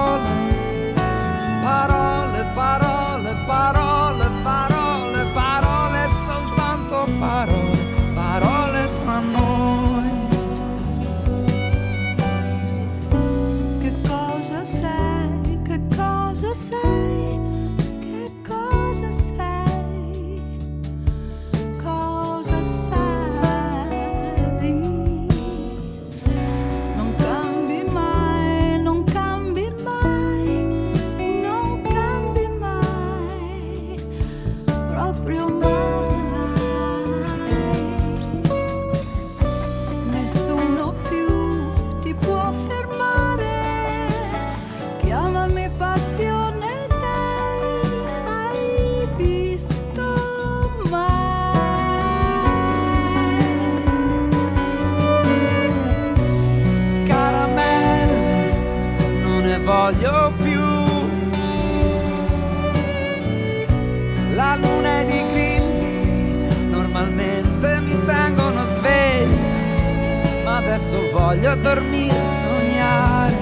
adesso 70.91 71.11
voglio 71.13 71.55
dormire 71.57 72.17
e 72.17 72.27
sognare. 72.43 73.37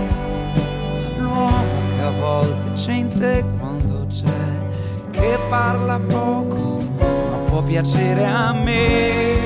L'uomo 1.19 1.65
che 1.97 2.03
a 2.03 2.11
volte 2.11 2.73
c'è 2.73 2.93
in 2.93 3.09
te 3.09 3.45
quando 3.59 4.07
c'è 4.07 5.11
che 5.11 5.39
parla 5.49 5.99
poco 5.99 6.77
ma 6.99 7.39
può 7.45 7.62
piacere 7.62 8.25
a 8.25 8.53
me. 8.53 9.37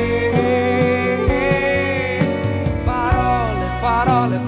Parole 2.85 3.65
parole 3.81 4.39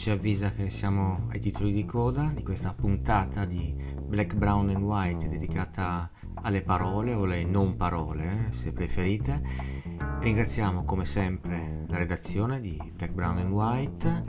ci 0.00 0.08
avvisa 0.08 0.48
che 0.48 0.70
siamo 0.70 1.26
ai 1.30 1.40
titoli 1.40 1.74
di 1.74 1.84
coda 1.84 2.32
di 2.34 2.42
questa 2.42 2.72
puntata 2.72 3.44
di 3.44 3.74
Black, 4.00 4.34
Brown 4.34 4.70
and 4.70 4.82
White 4.82 5.28
dedicata 5.28 6.10
alle 6.36 6.62
parole 6.62 7.12
o 7.12 7.24
alle 7.24 7.44
non 7.44 7.76
parole, 7.76 8.46
eh, 8.46 8.50
se 8.50 8.72
preferite. 8.72 9.42
Ringraziamo 10.20 10.84
come 10.84 11.04
sempre 11.04 11.84
la 11.86 11.98
redazione 11.98 12.62
di 12.62 12.80
Black, 12.96 13.12
Brown 13.12 13.36
and 13.36 13.52
White. 13.52 14.24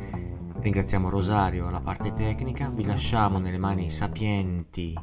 Ringraziamo 0.60 1.08
Rosario 1.08 1.68
alla 1.68 1.80
parte 1.80 2.12
tecnica. 2.12 2.70
Vi 2.70 2.84
lasciamo 2.84 3.40
nelle 3.40 3.58
mani 3.58 3.90
sapienti 3.90 4.94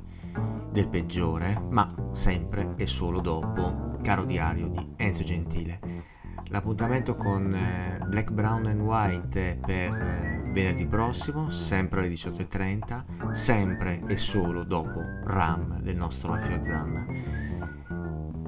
del 0.71 0.89
peggiore, 0.91 1.59
ma 1.71 2.11
sempre 2.13 2.75
e 2.77 2.85
solo 2.85 3.21
dopo 3.21 3.97
Caro 4.03 4.27
Diario 4.27 4.69
di 4.69 4.87
Enzo 4.97 5.23
Gentile. 5.23 6.18
L'appuntamento 6.51 7.15
con 7.15 7.55
eh, 7.55 7.99
Black, 8.07 8.31
Brown 8.33 8.67
and 8.67 8.81
White 8.81 9.59
per 9.61 9.95
eh, 9.95 10.51
venerdì 10.51 10.87
prossimo, 10.87 11.51
sempre 11.51 12.01
alle 12.01 12.09
18.30, 12.09 13.33
sempre 13.33 14.03
e 14.07 14.17
solo 14.17 14.65
dopo 14.65 15.03
Ram 15.25 15.81
del 15.81 15.97
nostro 15.97 16.33
Affio 16.33 16.63
Zanna. 16.63 17.05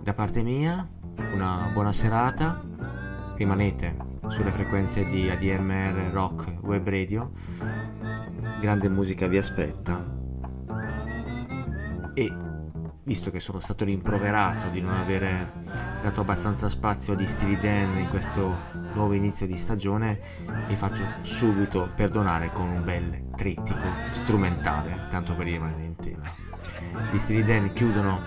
Da 0.02 0.14
parte 0.14 0.42
mia, 0.42 0.88
una 1.34 1.68
buona 1.74 1.92
serata, 1.92 2.62
rimanete 3.36 3.94
sulle 4.28 4.50
frequenze 4.50 5.04
di 5.04 5.28
ADMR 5.28 6.10
Rock 6.10 6.54
Web 6.62 6.88
Radio, 6.88 7.32
grande 8.60 8.88
musica 8.88 9.26
vi 9.26 9.36
aspetta. 9.36 10.18
E 12.14 12.48
visto 13.10 13.32
che 13.32 13.40
sono 13.40 13.58
stato 13.58 13.84
rimproverato 13.84 14.68
di 14.68 14.80
non 14.80 14.94
avere 14.94 15.64
dato 16.00 16.20
abbastanza 16.20 16.68
spazio 16.68 17.14
agli 17.14 17.26
stili 17.26 17.58
Dan 17.58 17.96
in 17.98 18.06
questo 18.06 18.56
nuovo 18.92 19.14
inizio 19.14 19.48
di 19.48 19.56
stagione, 19.56 20.20
mi 20.68 20.76
faccio 20.76 21.02
subito 21.22 21.90
perdonare 21.96 22.52
con 22.52 22.68
un 22.68 22.84
bel 22.84 23.30
trittico 23.34 23.84
strumentale, 24.12 25.08
tanto 25.10 25.34
per 25.34 25.46
rimanere 25.46 25.82
in 25.82 25.96
tema. 25.96 26.32
Gli 27.10 27.18
stili 27.18 27.42
Dan 27.42 27.72
chiudono 27.72 28.20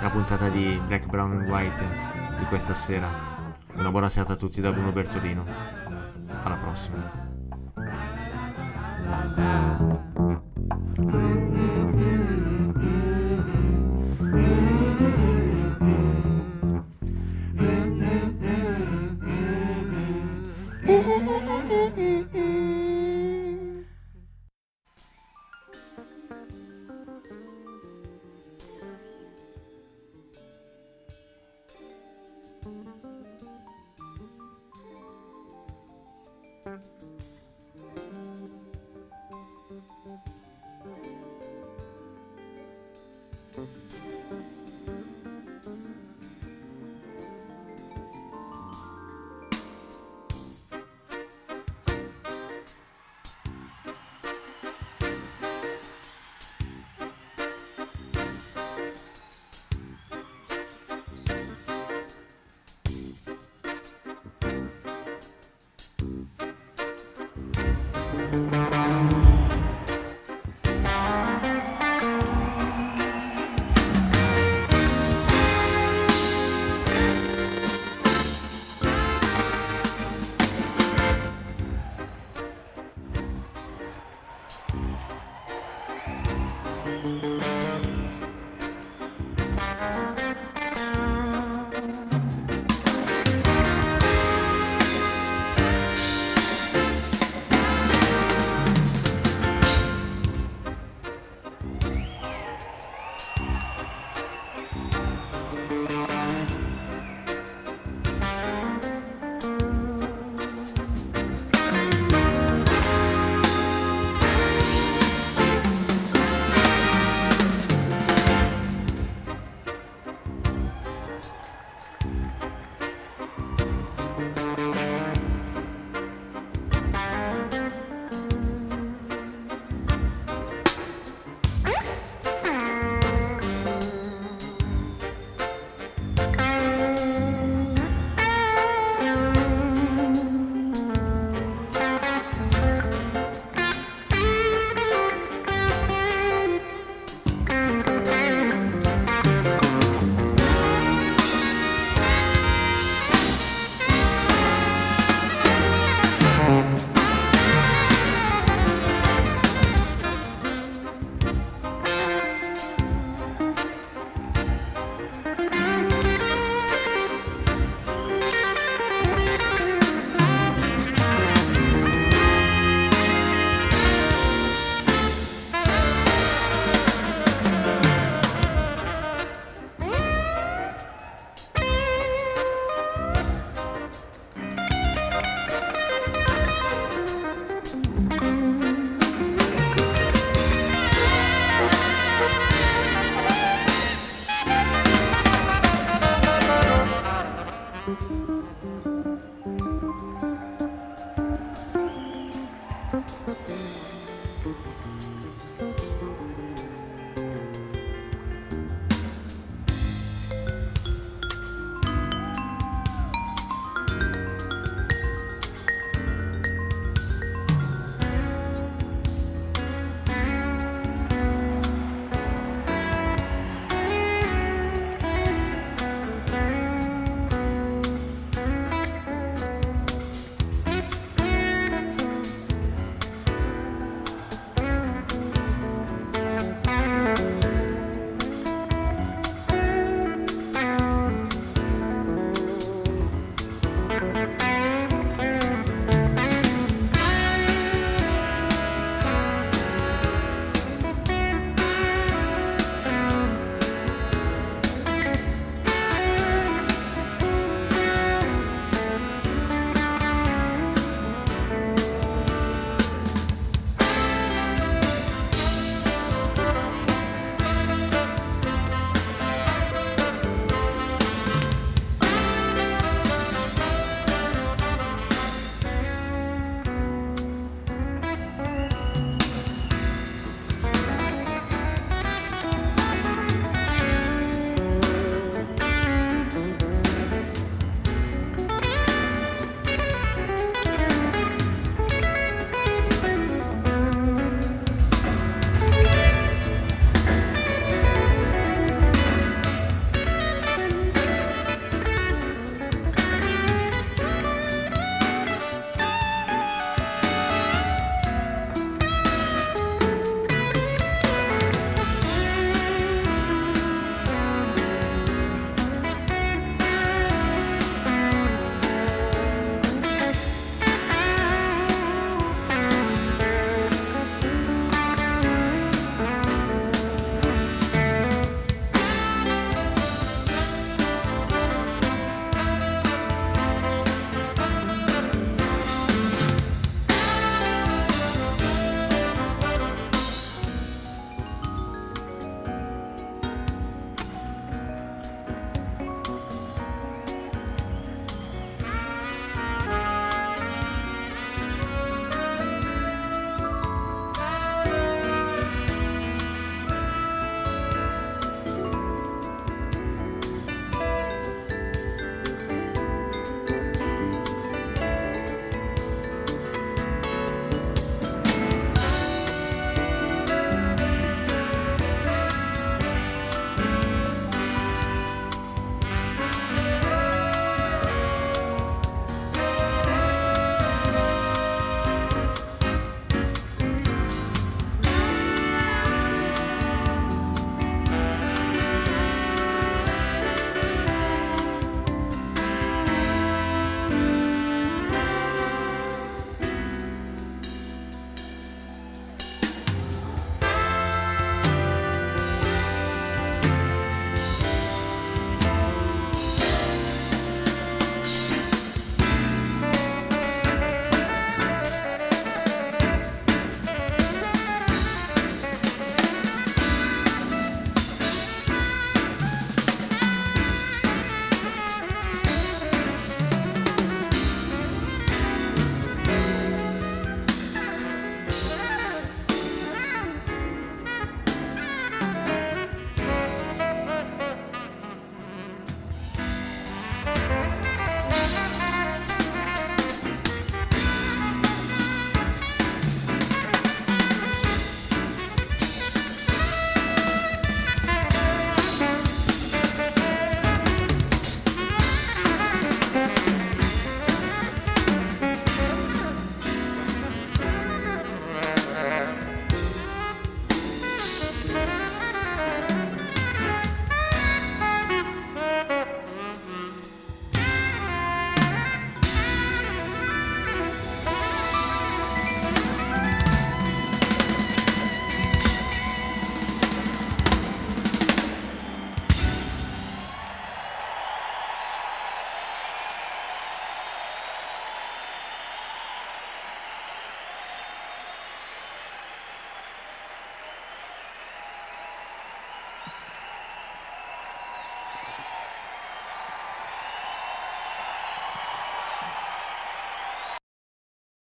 la 0.00 0.08
puntata 0.08 0.48
di 0.48 0.80
Black, 0.86 1.06
Brown 1.06 1.32
and 1.32 1.46
White 1.46 1.84
di 2.38 2.44
questa 2.46 2.72
sera. 2.72 3.10
Una 3.74 3.90
buona 3.90 4.08
serata 4.08 4.32
a 4.32 4.36
tutti 4.36 4.62
da 4.62 4.72
Bruno 4.72 4.90
Bertolino. 4.90 5.44
Alla 6.40 6.56
prossima. 6.56 7.28